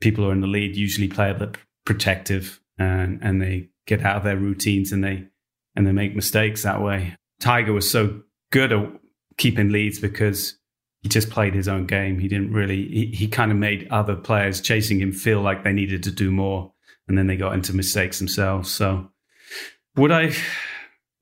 [0.00, 4.02] People who are in the lead usually play a bit protective and and they get
[4.02, 5.26] out of their routines and they
[5.76, 7.16] and they make mistakes that way.
[7.40, 8.88] Tiger was so good at
[9.36, 10.58] keeping leads because
[11.02, 12.18] he just played his own game.
[12.18, 15.72] He didn't really he, he kind of made other players chasing him feel like they
[15.72, 16.72] needed to do more
[17.08, 18.70] and then they got into mistakes themselves.
[18.70, 19.10] So
[19.96, 20.32] would I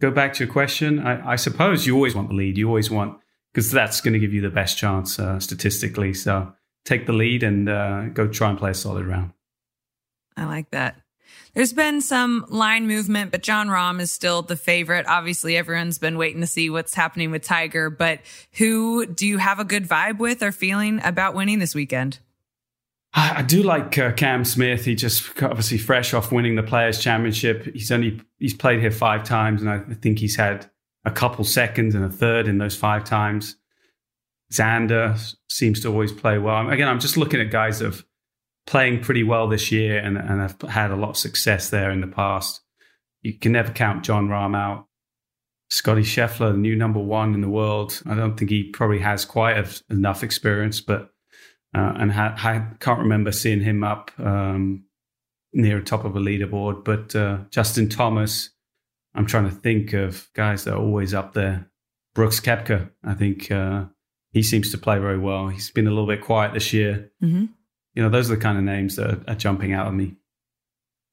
[0.01, 1.01] go back to your question?
[1.01, 2.57] I, I suppose you always want the lead.
[2.57, 3.19] You always want
[3.53, 6.15] because that's going to give you the best chance uh, statistically.
[6.15, 6.53] So
[6.85, 9.33] take the lead and uh, go try and play a solid round.
[10.37, 11.01] I like that.
[11.55, 15.07] There's been some line movement, but Jon Rahm is still the favorite.
[15.07, 18.21] Obviously, everyone's been waiting to see what's happening with Tiger, but
[18.53, 22.19] who do you have a good vibe with or feeling about winning this weekend?
[23.15, 24.87] I do like uh, Cam Smith.
[24.87, 27.65] He just obviously fresh off winning the Players Championship.
[27.75, 30.71] He's only he's played here five times, and I think he's had
[31.05, 33.57] a couple seconds and a third in those five times.
[34.51, 36.69] Xander seems to always play well.
[36.71, 38.05] Again, I'm just looking at guys of
[38.67, 42.01] playing pretty well this year and, and have had a lot of success there in
[42.01, 42.61] the past.
[43.23, 44.87] You can never count Jon Rahm out.
[45.71, 48.03] Scotty Scheffler, the new number one in the world.
[48.07, 51.09] I don't think he probably has quite enough experience, but
[51.75, 54.85] uh, and ha- I can't remember seeing him up um,
[55.55, 56.85] near the top of a leaderboard.
[56.85, 58.51] But uh, Justin Thomas,
[59.15, 61.71] I'm trying to think of guys that are always up there.
[62.15, 63.87] Brooks Koepka, I think uh,
[64.33, 65.49] he seems to play very well.
[65.49, 67.11] He's been a little bit quiet this year.
[67.23, 67.47] Mm-hmm.
[67.95, 70.17] You know, those are the kind of names that are, are jumping out of me.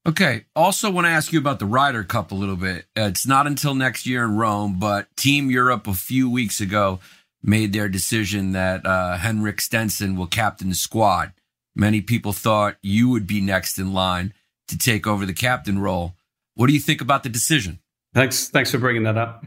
[0.07, 0.45] Okay.
[0.55, 2.85] Also, want to ask you about the Ryder Cup a little bit.
[2.97, 6.99] Uh, it's not until next year in Rome, but Team Europe a few weeks ago
[7.43, 11.33] made their decision that uh, Henrik Stenson will captain the squad.
[11.75, 14.33] Many people thought you would be next in line
[14.67, 16.15] to take over the captain role.
[16.55, 17.79] What do you think about the decision?
[18.13, 18.49] Thanks.
[18.49, 19.45] Thanks for bringing that up.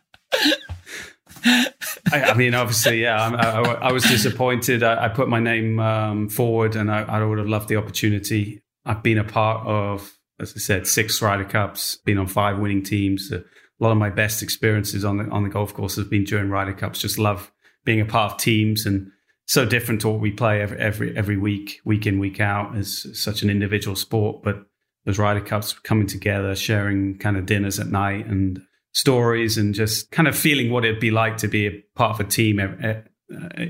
[2.13, 3.21] I, I, mean, obviously, yeah.
[3.21, 4.83] I, I, I was disappointed.
[4.83, 8.63] I, put my name um, forward, and I, would have loved the opportunity.
[8.85, 11.97] I've been a part of, as I said, six Ryder Cups.
[12.05, 13.31] Been on five winning teams.
[13.33, 13.43] A
[13.79, 16.75] lot of my best experiences on the on the golf course have been during Ryder
[16.75, 17.01] Cups.
[17.01, 17.53] Just love
[17.85, 19.11] being a part of teams and
[19.47, 22.77] so different to what we play every every every week, week in, week out.
[22.77, 24.65] Is such an individual sport, but
[25.05, 28.63] those Ryder Cups coming together, sharing kind of dinners at night, and
[28.93, 32.27] stories and just kind of feeling what it'd be like to be a part of
[32.27, 32.95] a team uh,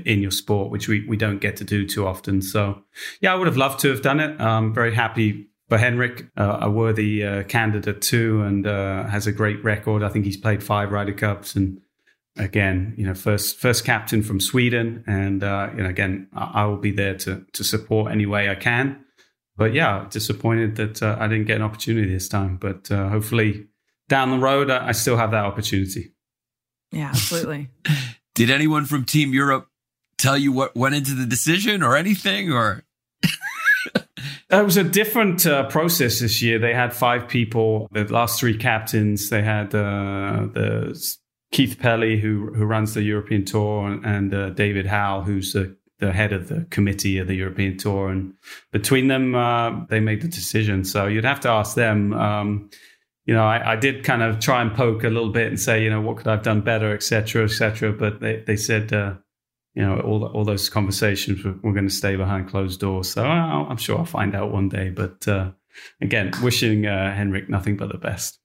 [0.05, 2.41] in your sport, which we, we don't get to do too often.
[2.41, 2.81] So,
[3.19, 4.39] yeah, I would have loved to have done it.
[4.41, 9.31] I'm very happy for Henrik, uh, a worthy uh, candidate too, and uh, has a
[9.31, 10.03] great record.
[10.03, 11.79] I think he's played five Ryder Cups, and
[12.35, 16.65] again, you know, first first captain from Sweden, and uh, you know, again, I, I,
[16.65, 19.05] will be there to to support any way I can.
[19.55, 22.57] But yeah, disappointed that uh, I didn't get an opportunity this time.
[22.57, 23.67] But hopefully,
[24.11, 26.11] down the road, I still have that opportunity.
[26.91, 27.69] Yeah, absolutely.
[28.35, 29.69] Did anyone from Team Europe
[30.17, 32.83] tell you what went into the decision or anything or?
[34.51, 36.59] It was a different uh, process this year.
[36.59, 39.29] They had five people, the last three captains.
[39.29, 41.15] They had uh, the
[41.53, 45.77] Keith Pelley, who who runs the European Tour, and, and uh, David Howell, who's the,
[45.99, 48.09] the head of the committee of the European Tour.
[48.09, 48.33] And
[48.73, 50.83] between them, uh, they made the decision.
[50.83, 52.11] So you'd have to ask them.
[52.13, 52.69] Um,
[53.31, 55.81] you know, I, I, did kind of try and poke a little bit and say,
[55.81, 57.93] you know, what could I have done better, et cetera, et cetera.
[57.93, 59.13] But they, they said, uh,
[59.73, 63.11] you know, all all those conversations were, were, going to stay behind closed doors.
[63.11, 64.89] So i am sure I'll find out one day.
[64.89, 65.51] But uh,
[66.01, 68.37] again, wishing uh, Henrik nothing but the best.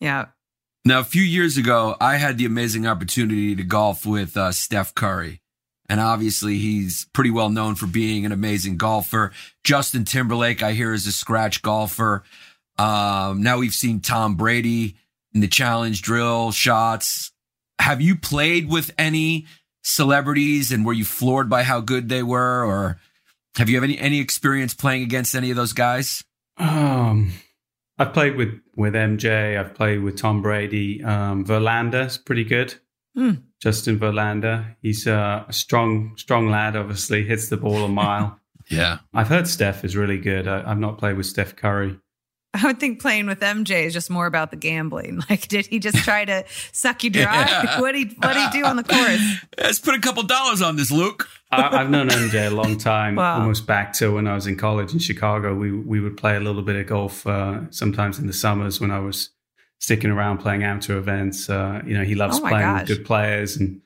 [0.00, 0.28] Yeah.
[0.82, 4.94] Now, a few years ago, I had the amazing opportunity to golf with uh, Steph
[4.94, 5.42] Curry.
[5.90, 9.30] And obviously, he's pretty well known for being an amazing golfer.
[9.62, 12.24] Justin Timberlake, I hear, is a scratch golfer.
[12.78, 14.96] Um, now we've seen Tom Brady
[15.34, 17.32] in the challenge drill shots.
[17.78, 19.46] Have you played with any
[19.82, 22.98] celebrities and were you floored by how good they were or
[23.56, 26.24] have you have any, any experience playing against any of those guys?
[26.58, 27.32] Um,
[27.98, 29.58] I've played with, with MJ.
[29.58, 31.02] I've played with Tom Brady.
[31.02, 32.74] Um, Verlander's pretty good.
[33.16, 33.42] Mm.
[33.60, 34.76] Justin Verlander.
[34.82, 38.38] He's a strong, strong lad, obviously, hits the ball a mile.
[38.68, 38.98] yeah.
[39.14, 40.46] I've heard Steph is really good.
[40.46, 41.98] I, have not played with Steph Curry.
[42.62, 45.20] I would think playing with MJ is just more about the gambling.
[45.30, 47.34] Like, did he just try to suck you dry?
[47.34, 47.80] Yeah.
[47.80, 49.20] What he what he do on the course?
[49.58, 51.28] Let's put a couple dollars on this, Luke.
[51.50, 53.40] I, have known MJ a long time, wow.
[53.40, 55.54] almost back to when I was in college in Chicago.
[55.54, 58.92] We we would play a little bit of golf uh, sometimes in the summers when
[58.92, 59.30] I was
[59.78, 61.50] sticking around playing amateur events.
[61.50, 62.88] Uh, you know, he loves oh playing gosh.
[62.88, 63.80] with good players, and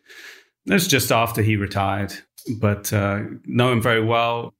[0.66, 2.12] that's just after he retired.
[2.58, 4.54] But uh, know him very well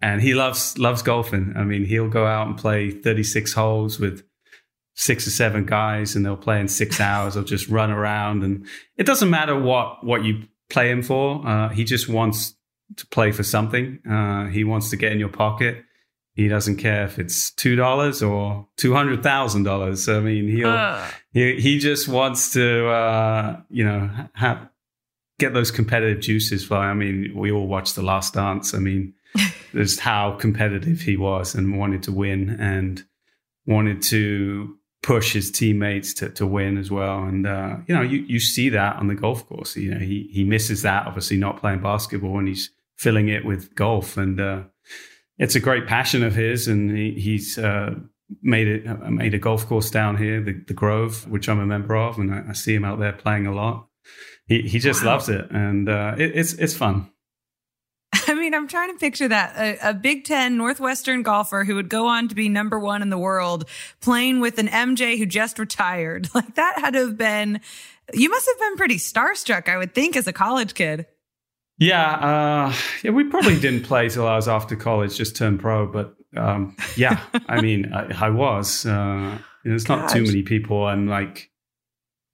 [0.00, 1.54] and he loves loves golfing.
[1.56, 4.22] I mean, he'll go out and play 36 holes with
[4.94, 7.34] six or seven guys, and they'll play in six hours.
[7.34, 8.66] They'll just run around, and
[8.96, 11.46] it doesn't matter what what you play him for.
[11.46, 12.54] Uh, he just wants
[12.96, 13.98] to play for something.
[14.08, 15.82] Uh, he wants to get in your pocket.
[16.34, 20.08] He doesn't care if it's two dollars or two hundred thousand dollars.
[20.08, 21.06] I mean, he'll uh.
[21.32, 24.68] he he just wants to uh, you know have
[25.38, 26.88] get those competitive juices flowing.
[26.88, 28.74] I mean, we all watched The Last Dance.
[28.74, 29.14] I mean,
[29.72, 33.04] just how competitive he was and wanted to win and
[33.66, 37.22] wanted to push his teammates to, to win as well.
[37.22, 39.76] And uh, you know, you, you see that on the golf course.
[39.76, 43.74] You know, he he misses that obviously not playing basketball, and he's filling it with
[43.74, 44.16] golf.
[44.16, 44.62] And uh,
[45.38, 47.94] it's a great passion of his, and he, he's uh,
[48.42, 51.66] made it uh, made a golf course down here, the, the Grove, which I'm a
[51.66, 53.88] member of, and I, I see him out there playing a lot.
[54.46, 55.12] He he just wow.
[55.12, 57.10] loves it, and uh, it, it's it's fun.
[58.28, 61.88] I mean, I'm trying to picture that a, a, Big Ten Northwestern golfer who would
[61.88, 63.68] go on to be number one in the world
[64.00, 66.28] playing with an MJ who just retired.
[66.36, 67.60] Like that had to have been,
[68.12, 71.06] you must have been pretty starstruck, I would think, as a college kid.
[71.78, 72.12] Yeah.
[72.14, 73.12] Uh, yeah.
[73.12, 75.86] We probably didn't play till I was after college, just turned pro.
[75.86, 78.84] But um, yeah, I mean, I, I was.
[78.84, 80.12] Uh, there's not Gosh.
[80.12, 81.50] too many people I'm like,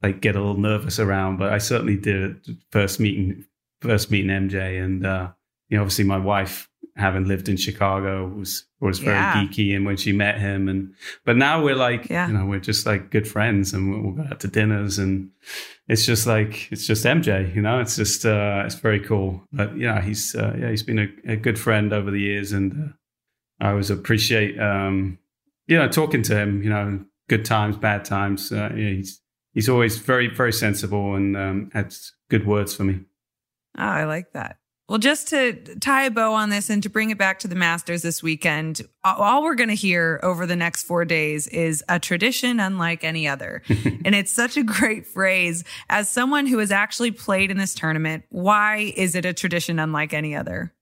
[0.03, 3.45] like get a little nervous around, but I certainly did first meeting,
[3.81, 4.83] first meeting MJ.
[4.83, 5.29] And, uh,
[5.73, 9.35] you know, obviously my wife having lived in Chicago was was very yeah.
[9.35, 10.93] geeky and when she met him and
[11.25, 12.27] but now we're like yeah.
[12.27, 15.31] you know we're just like good friends and we'll, we'll, go out to dinners and
[15.89, 19.75] it's just like it's just MJ you know it's just uh it's very cool but
[19.79, 23.65] yeah he's uh, yeah he's been a, a, good friend over the years and uh,
[23.65, 25.19] I always appreciate um
[25.69, 29.23] you know talking to him you know good times bad times uh, yeah, he's
[29.55, 31.95] he's always very very sensible and um had
[32.29, 33.01] good words for me
[33.79, 34.59] oh I like that
[34.89, 37.55] well, just to tie a bow on this and to bring it back to the
[37.55, 41.99] Masters this weekend, all we're going to hear over the next four days is a
[41.99, 43.63] tradition unlike any other.
[43.69, 45.65] and it's such a great phrase.
[45.89, 50.13] As someone who has actually played in this tournament, why is it a tradition unlike
[50.13, 50.75] any other?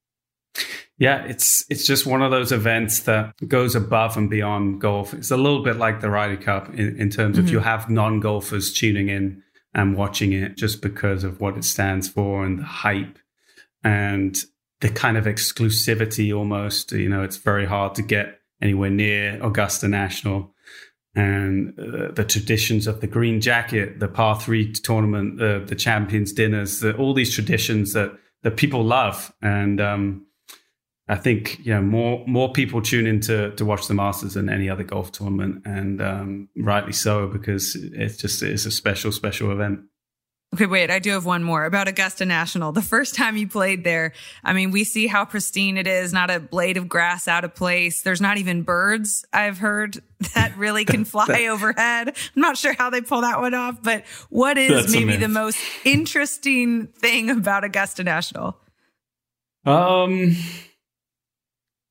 [0.99, 5.15] Yeah, it's it's just one of those events that goes above and beyond golf.
[5.15, 7.55] It's a little bit like the Ryder Cup in, in terms of mm-hmm.
[7.55, 9.43] you have non golfers tuning in
[9.73, 13.19] and watching it just because of what it stands for and the hype
[13.83, 14.37] and
[14.81, 16.93] the kind of exclusivity almost.
[16.93, 20.55] You know, it's very hard to get anywhere near Augusta National.
[21.15, 26.33] And uh, the traditions of the green jacket, the par three tournament, uh, the champions
[26.33, 29.33] dinners, the, all these traditions that, that people love.
[29.43, 30.27] And um,
[31.11, 34.49] I think you know more more people tune in to, to watch the Masters than
[34.49, 39.51] any other golf tournament, and um, rightly so because it's just it's a special special
[39.51, 39.81] event.
[40.53, 42.73] Okay, wait, I do have one more about Augusta National.
[42.73, 46.29] The first time you played there, I mean, we see how pristine it is, not
[46.29, 48.03] a blade of grass out of place.
[48.03, 50.03] There's not even birds, I've heard,
[50.35, 52.09] that really can fly overhead.
[52.09, 55.29] I'm not sure how they pull that one off, but what is That's maybe the
[55.29, 58.57] most interesting thing about Augusta National?
[59.65, 60.37] Um,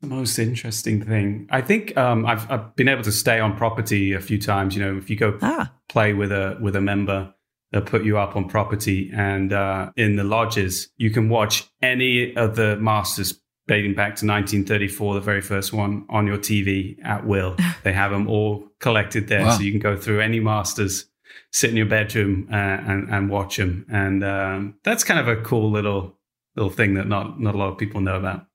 [0.01, 1.47] the most interesting thing.
[1.49, 4.76] I think um, I've, I've been able to stay on property a few times.
[4.76, 5.72] You know, if you go ah.
[5.88, 7.34] play with a with a member,
[7.72, 12.36] They'll put you up on property and uh, in the lodges, you can watch any
[12.36, 17.26] of the masters dating back to 1934, the very first one on your TV at
[17.26, 17.55] will.
[17.84, 19.45] they have them all collected there.
[19.45, 19.57] Wow.
[19.57, 21.05] So you can go through any masters,
[21.51, 23.86] sit in your bedroom uh, and, and watch them.
[23.88, 26.17] And um, that's kind of a cool little,
[26.55, 28.47] little thing that not, not a lot of people know about.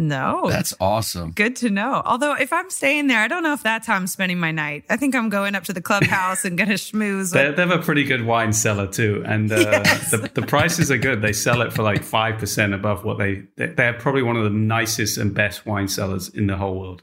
[0.00, 0.46] No.
[0.48, 1.32] That's awesome.
[1.32, 2.02] Good to know.
[2.04, 4.84] Although if I'm staying there, I don't know if that's how I'm spending my night.
[4.88, 7.32] I think I'm going up to the clubhouse and gonna schmooze.
[7.32, 9.22] they, they, have a pretty good wine cellar too.
[9.26, 10.10] And uh, yes.
[10.10, 11.20] the, the, prices are good.
[11.20, 15.18] They sell it for like 5% above what they, they're probably one of the nicest
[15.18, 17.02] and best wine cellars in the whole world.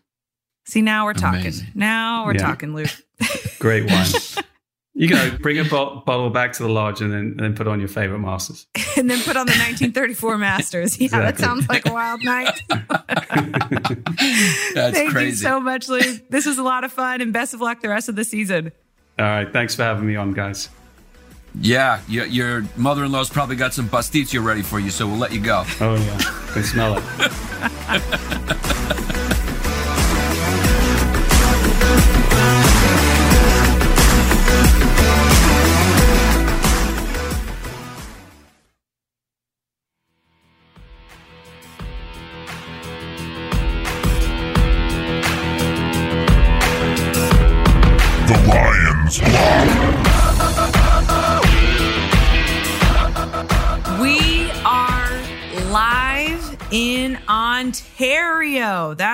[0.66, 1.41] See, now we're talking.
[1.41, 1.68] Amazing.
[1.76, 2.39] Now we're yeah.
[2.39, 2.89] talking, Luke.
[3.60, 4.08] Great wine.
[5.00, 7.68] You go bring a bo- bottle back to the lodge and then, and then put
[7.68, 8.66] on your favorite Masters.
[8.98, 11.00] and then put on the 1934 Masters.
[11.00, 11.32] Yeah, exactly.
[11.32, 12.64] that sounds like a wild night.
[14.74, 15.28] That's Thank crazy.
[15.30, 16.28] you so much, Luke.
[16.32, 18.72] This was a lot of fun and best of luck the rest of the season.
[19.20, 19.54] All right.
[19.54, 20.70] Thanks for having me on, guys.
[21.62, 25.18] Yeah, your, your mother in law's probably got some pastitsio ready for you, so we'll
[25.18, 25.64] let you go.
[25.80, 26.18] Oh, yeah.
[26.54, 28.74] Can smell it.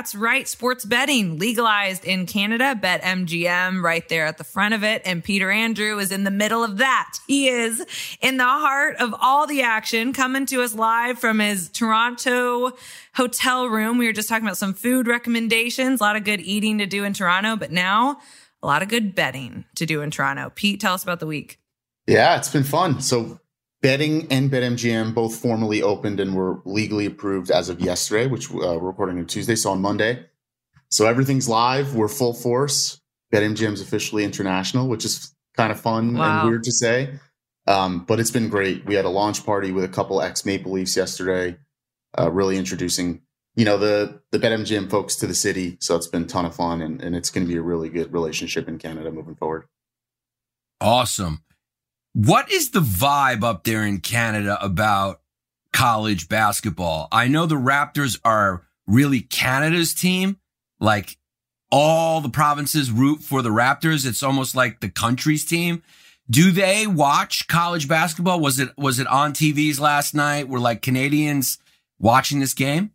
[0.04, 0.46] That's right.
[0.46, 2.76] Sports betting legalized in Canada.
[2.76, 5.02] BetMGM right there at the front of it.
[5.06, 7.20] And Peter Andrew is in the middle of that.
[7.26, 7.82] He is
[8.20, 12.74] in the heart of all the action coming to us live from his Toronto
[13.16, 13.98] hotel room.
[13.98, 17.06] We were just talking about some food recommendations, a lot of good eating to do
[17.06, 18.20] in Toronto, but now
[18.62, 20.52] a lot of good betting to do in Toronto.
[20.54, 21.62] Pete, tell us about the week.
[22.08, 23.00] Yeah, it's been fun.
[23.00, 23.40] So
[23.84, 28.56] Betting and BetMGM both formally opened and were legally approved as of yesterday, which uh,
[28.56, 30.26] we're recording on Tuesday, so on Monday.
[30.90, 31.94] So everything's live.
[31.94, 33.02] We're full force.
[33.34, 36.40] BetMGM's officially international, which is kind of fun Wow.
[36.42, 37.20] and weird to say.
[37.68, 38.86] Um, but it's been great.
[38.86, 41.58] We had a launch party with a couple ex Maple Leafs yesterday,
[42.18, 43.22] uh, really introducing
[43.56, 45.78] you know the the BetMGM folks to the city.
[45.82, 47.90] So it's been a ton of fun, and, and it's going to be a really
[47.90, 49.66] good relationship in Canada moving forward.
[50.80, 51.44] Awesome.
[52.14, 55.22] What is the vibe up there in Canada about
[55.72, 57.08] college basketball?
[57.12, 60.38] I know the Raptors are really Canada's team.
[60.80, 61.18] Like
[61.72, 64.06] all the provinces root for the Raptors.
[64.06, 65.82] It's almost like the country's team.
[66.30, 68.40] Do they watch college basketball?
[68.40, 70.48] Was it was it on TVs last night?
[70.48, 71.58] Were like Canadians
[71.98, 72.92] watching this game?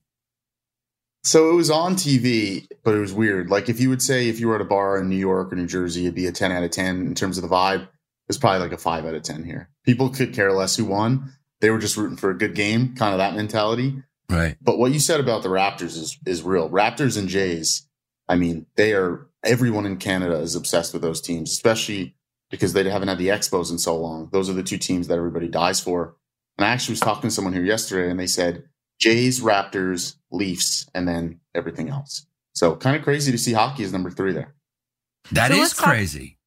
[1.24, 3.50] So it was on TV, but it was weird.
[3.50, 5.56] Like if you would say if you were at a bar in New York or
[5.56, 7.88] New Jersey, it'd be a 10 out of 10 in terms of the vibe.
[8.28, 9.70] It's probably like a 5 out of 10 here.
[9.84, 11.32] People could care less who won.
[11.60, 14.02] They were just rooting for a good game, kind of that mentality.
[14.30, 14.56] Right.
[14.60, 16.68] But what you said about the Raptors is is real.
[16.68, 17.86] Raptors and Jays,
[18.28, 22.14] I mean, they are everyone in Canada is obsessed with those teams, especially
[22.50, 24.28] because they haven't had the Expos in so long.
[24.32, 26.14] Those are the two teams that everybody dies for.
[26.58, 28.64] And I actually was talking to someone here yesterday and they said
[29.00, 32.26] Jays, Raptors, Leafs, and then everything else.
[32.54, 34.54] So kind of crazy to see hockey is number three there.
[35.32, 36.37] That So is let's talk- crazy.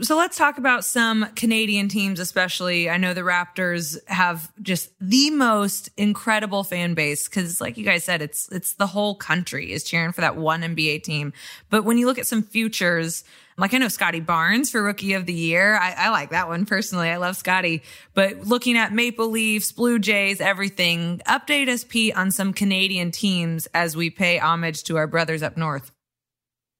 [0.00, 2.88] So let's talk about some Canadian teams, especially.
[2.88, 8.04] I know the Raptors have just the most incredible fan base because, like you guys
[8.04, 11.32] said, it's it's the whole country is cheering for that one NBA team.
[11.68, 13.24] But when you look at some futures,
[13.56, 16.64] like I know Scottie Barnes for Rookie of the Year, I, I like that one
[16.64, 17.08] personally.
[17.08, 17.82] I love Scottie.
[18.14, 23.66] But looking at Maple Leafs, Blue Jays, everything, update us, Pete, on some Canadian teams
[23.74, 25.90] as we pay homage to our brothers up north.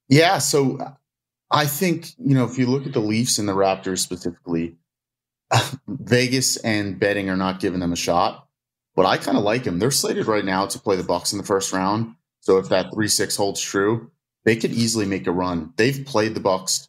[0.09, 0.97] Yeah, so
[1.51, 4.77] I think, you know, if you look at the Leafs and the Raptors specifically,
[5.89, 8.47] Vegas and betting are not giving them a shot.
[8.95, 9.79] But I kind of like them.
[9.79, 12.17] They're slated right now to play the Bucks in the first round.
[12.41, 14.11] So if that 3-6 holds true,
[14.45, 15.73] they could easily make a run.
[15.77, 16.89] They've played the Bucks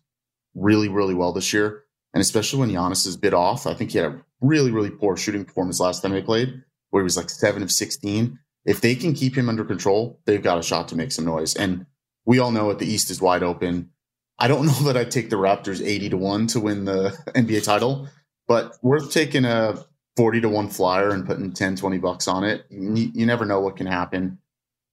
[0.56, 1.84] really, really well this year.
[2.14, 5.18] And especially when Giannis is bit off, I think he had a really, really poor
[5.18, 8.40] shooting performance last time they played, where he was like seven of 16.
[8.66, 11.56] If they can keep him under control, they've got a shot to make some noise.
[11.56, 11.86] And
[12.26, 13.92] we all know that the East is wide open.
[14.40, 17.64] I don't know that I'd take the Raptors 80 to 1 to win the NBA
[17.64, 18.08] title,
[18.48, 19.86] but worth taking a
[20.18, 22.66] 40 to 1 flyer and putting 10, 20 bucks on it.
[22.70, 24.40] You, never know what can happen.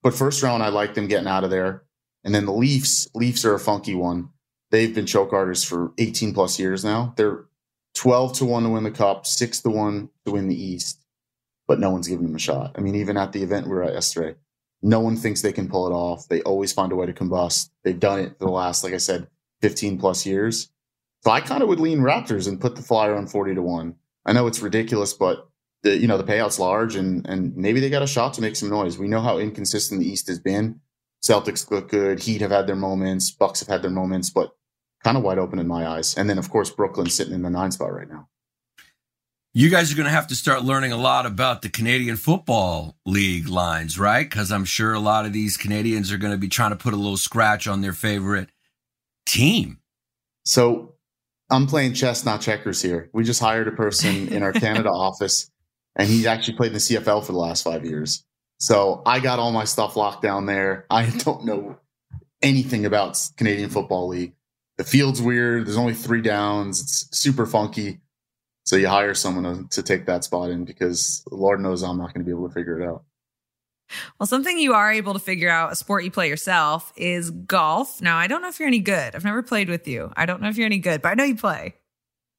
[0.02, 1.82] But first round, I like them getting out of there.
[2.22, 4.30] And then the Leafs, Leafs are a funky one.
[4.70, 7.14] They've been choke artists for 18 plus years now.
[7.16, 7.44] They're
[7.94, 11.00] 12 to 1 to win the cup, 6 to 1 to win the East,
[11.66, 12.72] but no one's giving them a shot.
[12.76, 14.36] I mean, even at the event we were at yesterday,
[14.82, 16.28] no one thinks they can pull it off.
[16.28, 17.70] They always find a way to combust.
[17.82, 19.28] They've done it the last, like I said,
[19.62, 20.70] 15 plus years.
[21.24, 23.94] So I kind of would lean Raptors and put the flyer on 40 to 1.
[24.26, 25.48] I know it's ridiculous, but
[25.82, 28.56] the you know the payout's large and and maybe they got a shot to make
[28.56, 28.98] some noise.
[28.98, 30.80] We know how inconsistent the East has been.
[31.24, 34.54] Celtics look good, Heat have had their moments, Bucks have had their moments, but
[35.02, 36.16] kind of wide open in my eyes.
[36.16, 38.28] And then of course Brooklyn sitting in the nine spot right now.
[39.54, 42.98] You guys are going to have to start learning a lot about the Canadian Football
[43.06, 44.28] League lines, right?
[44.28, 46.92] Because I'm sure a lot of these Canadians are going to be trying to put
[46.92, 48.50] a little scratch on their favorite
[49.26, 49.78] team.
[50.44, 50.94] So
[51.50, 53.10] I'm playing chess, not checkers here.
[53.12, 55.50] We just hired a person in our Canada office,
[55.94, 58.24] and he's actually played in the CFL for the last five years.
[58.58, 60.86] So I got all my stuff locked down there.
[60.90, 61.78] I don't know
[62.42, 64.34] anything about Canadian Football League.
[64.78, 65.66] The field's weird.
[65.66, 66.80] There's only three downs.
[66.80, 68.00] It's super funky.
[68.64, 72.12] So you hire someone to, to take that spot in because Lord knows I'm not
[72.12, 73.04] going to be able to figure it out.
[74.18, 78.00] Well, something you are able to figure out, a sport you play yourself, is golf.
[78.00, 79.14] Now, I don't know if you're any good.
[79.14, 80.12] I've never played with you.
[80.16, 81.74] I don't know if you're any good, but I know you play.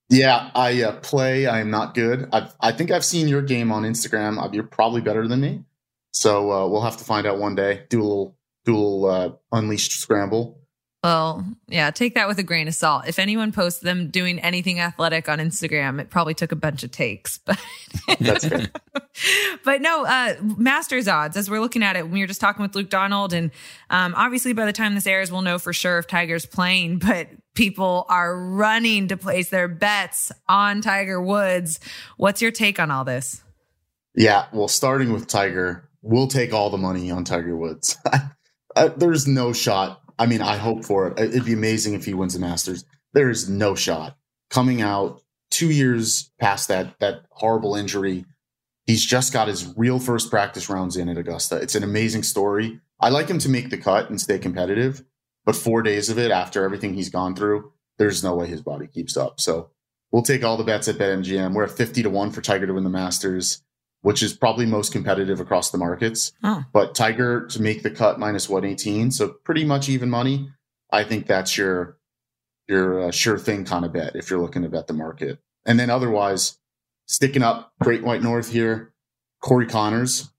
[0.10, 1.48] Yeah, I uh, play.
[1.48, 2.30] I am not good.
[2.32, 4.42] I've, I think I've seen your game on Instagram.
[4.42, 5.64] Uh, You're probably better than me.
[6.12, 7.84] So uh, we'll have to find out one day.
[7.90, 10.62] Do a little, do a little uh, unleashed scramble.
[11.08, 13.08] Well, yeah, take that with a grain of salt.
[13.08, 16.92] If anyone posts them doing anything athletic on Instagram, it probably took a bunch of
[16.92, 17.40] takes.
[17.48, 18.68] But That's fair.
[19.64, 22.76] but no, uh, Masters odds, as we're looking at it, we were just talking with
[22.76, 23.32] Luke Donald.
[23.32, 23.52] And
[23.90, 27.00] um, obviously, by the time this airs, we'll know for sure if Tiger's playing.
[27.08, 31.80] But people are running to place their bets on Tiger Woods.
[32.18, 33.42] What's your take on all this?
[34.14, 37.98] Yeah, well, starting with Tiger, we'll take all the money on Tiger Woods.
[38.76, 40.02] Uh, There's no shot.
[40.20, 41.20] I mean, I hope for it.
[41.20, 42.86] It'd be amazing if he wins the Masters.
[43.14, 44.18] There is no shot.
[44.50, 48.26] Coming out two years past that that horrible injury,
[48.86, 51.58] he's just got his real first practice rounds in at Augusta.
[51.58, 52.80] It's an amazing story.
[53.00, 55.04] I like him to make the cut and stay competitive,
[55.46, 58.88] but four days of it after everything he's gone through, there's no way his body
[58.88, 59.40] keeps up.
[59.40, 59.70] So
[60.12, 61.54] we'll take all the bets at BetMGM.
[61.54, 63.62] We're at 50 to 1 for Tiger to win the Masters,
[64.02, 66.32] which is probably most competitive across the markets.
[66.44, 66.64] Oh.
[66.72, 70.50] But Tiger to make the cut minus 118, so pretty much even money.
[70.92, 71.98] I think that's your
[72.68, 75.40] your uh, sure thing kind of bet if you're looking to bet the market.
[75.66, 76.60] And then otherwise,
[77.06, 78.94] sticking up Great White North here,
[79.42, 80.30] Corey Conners.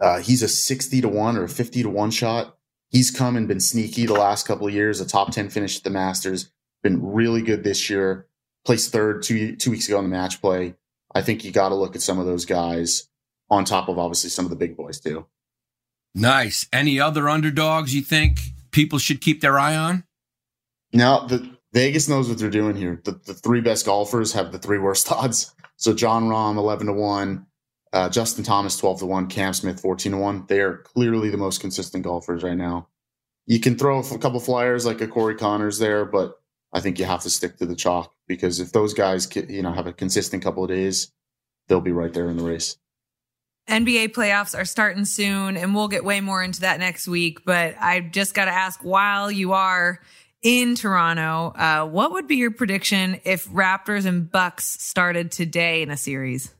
[0.00, 2.56] Uh, he's a 60 to 1 or 50 to 1 shot.
[2.88, 5.84] He's come and been sneaky the last couple of years, a top 10 finish at
[5.84, 6.50] the Masters,
[6.84, 8.28] been really good this year.
[8.64, 10.74] Placed third two two weeks ago in the match play.
[11.14, 13.08] I think you got to look at some of those guys
[13.50, 15.26] on top of obviously some of the big boys too.
[16.14, 16.66] Nice.
[16.72, 18.40] Any other underdogs you think
[18.70, 20.04] people should keep their eye on?
[20.92, 23.00] Now, the Vegas knows what they're doing here.
[23.04, 25.54] The, the three best golfers have the three worst odds.
[25.76, 27.46] So Jon Rahm, 11 to 1,
[27.92, 30.44] uh, Justin Thomas, 12 to 1, Cam Smith, 14 to 1.
[30.48, 32.88] They are clearly the most consistent golfers right now.
[33.46, 36.40] You can throw a couple flyers like a Corey Conners there, but
[36.74, 39.72] I think you have to stick to the chalk because if those guys, you know,
[39.72, 41.12] have a consistent couple of days,
[41.68, 42.76] they'll be right there in the race.
[43.68, 47.44] NBA playoffs are starting soon, and we'll get way more into that next week.
[47.46, 50.00] But I just got to ask while you are
[50.42, 55.90] in Toronto, uh, what would be your prediction if Raptors and Bucks started today in
[55.90, 56.52] a series?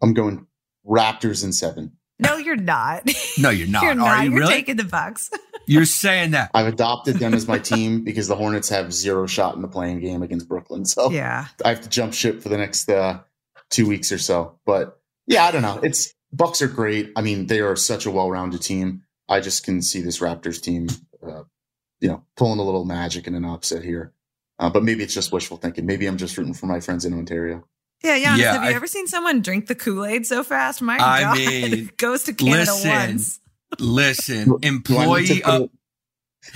[0.00, 0.46] I'm going
[0.86, 1.96] Raptors in seven.
[2.20, 3.08] No, you're not.
[3.38, 3.82] No, you're not.
[3.82, 4.24] you're Are not.
[4.24, 4.52] you You're really?
[4.54, 5.30] taking the Bucks.
[5.66, 6.50] You're saying that.
[6.54, 10.00] I've adopted them as my team because the Hornets have zero shot in the playing
[10.00, 10.84] game against Brooklyn.
[10.84, 13.20] So yeah, I have to jump ship for the next uh,
[13.70, 14.58] two weeks or so.
[14.66, 15.78] But yeah, I don't know.
[15.82, 17.12] It's Bucks are great.
[17.16, 19.02] I mean, they are such a well-rounded team.
[19.28, 20.88] I just can see this Raptors team,
[21.24, 21.42] uh,
[22.00, 24.12] you know, pulling a little magic in an upset here.
[24.58, 25.86] Uh, but maybe it's just wishful thinking.
[25.86, 27.64] Maybe I'm just rooting for my friends in Ontario.
[28.02, 30.82] Yeah, Giannis, Yeah, have you I- ever seen someone drink the Kool Aid so fast?
[30.82, 33.40] My I God, mean, goes to Canada listen, once.
[33.78, 35.70] Listen, Do I need to employee put of a-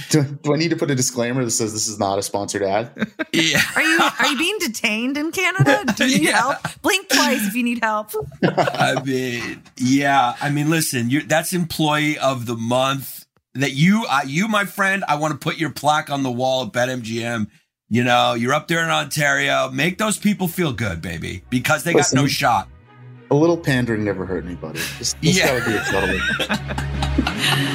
[0.08, 2.62] do, do I need to put a disclaimer that says this is not a sponsored
[2.62, 2.90] ad?
[3.32, 3.60] yeah.
[3.76, 5.84] Are you are you being detained in Canada?
[5.94, 6.40] Do you need Yeah.
[6.40, 6.56] help?
[6.82, 8.10] Blink twice if you need help.
[8.42, 10.36] I mean, yeah.
[10.40, 13.26] I mean, listen, you that's employee of the month.
[13.56, 16.64] That you, uh, you, my friend, I want to put your plaque on the wall
[16.64, 17.46] at BetMGM.
[17.88, 19.70] You know, you're up there in Ontario.
[19.70, 22.68] Make those people feel good, baby, because they got no shot.
[23.34, 24.78] A little pandering never hurt anybody.
[24.98, 25.58] Just, just Yeah.
[25.58, 27.24] gotta be a subtle.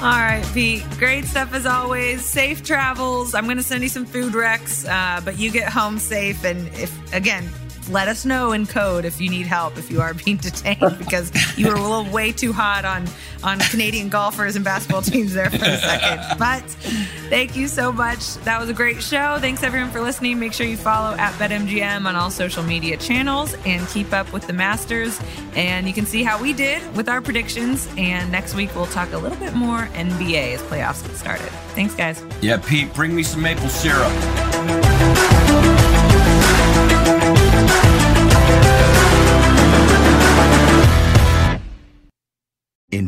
[0.00, 0.84] All right, Pete.
[0.96, 2.24] Great stuff as always.
[2.24, 3.34] Safe travels.
[3.34, 6.44] I'm going to send you some food wrecks, uh, but you get home safe.
[6.44, 7.50] And if again,
[7.90, 11.32] let us know in code if you need help if you are being detained because
[11.58, 13.06] you were a little way too hot on
[13.42, 16.38] on Canadian golfers and basketball teams there for a second.
[16.38, 16.62] But
[17.30, 18.34] thank you so much.
[18.44, 19.38] That was a great show.
[19.40, 20.38] Thanks everyone for listening.
[20.38, 24.46] Make sure you follow at BetMGM on all social media channels and keep up with
[24.46, 25.20] the Masters.
[25.54, 27.88] And you can see how we did with our predictions.
[27.96, 31.48] And next week we'll talk a little bit more NBA as playoffs get started.
[31.74, 32.22] Thanks, guys.
[32.40, 34.12] Yeah, Pete, bring me some maple syrup.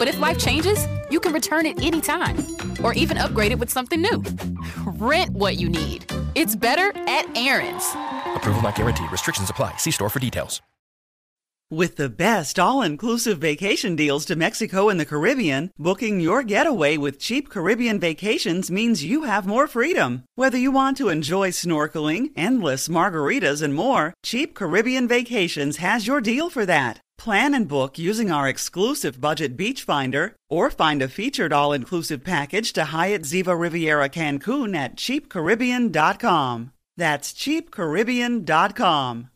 [0.00, 2.38] But if life changes, you can return it anytime
[2.82, 4.24] or even upgrade it with something new.
[4.86, 6.10] Rent what you need.
[6.34, 7.84] It's better at Aaron's.
[8.34, 9.12] Approval not guaranteed.
[9.12, 9.76] Restrictions apply.
[9.76, 10.62] See store for details.
[11.72, 16.96] With the best all inclusive vacation deals to Mexico and the Caribbean, booking your getaway
[16.96, 20.24] with cheap Caribbean vacations means you have more freedom.
[20.34, 26.20] Whether you want to enjoy snorkeling, endless margaritas, and more, Cheap Caribbean Vacations has your
[26.20, 27.00] deal for that.
[27.20, 32.24] Plan and book using our exclusive budget beach finder or find a featured all inclusive
[32.24, 36.72] package to Hyatt Ziva Riviera Cancun at cheapcaribbean.com.
[36.96, 39.28] That's cheapcaribbean.com.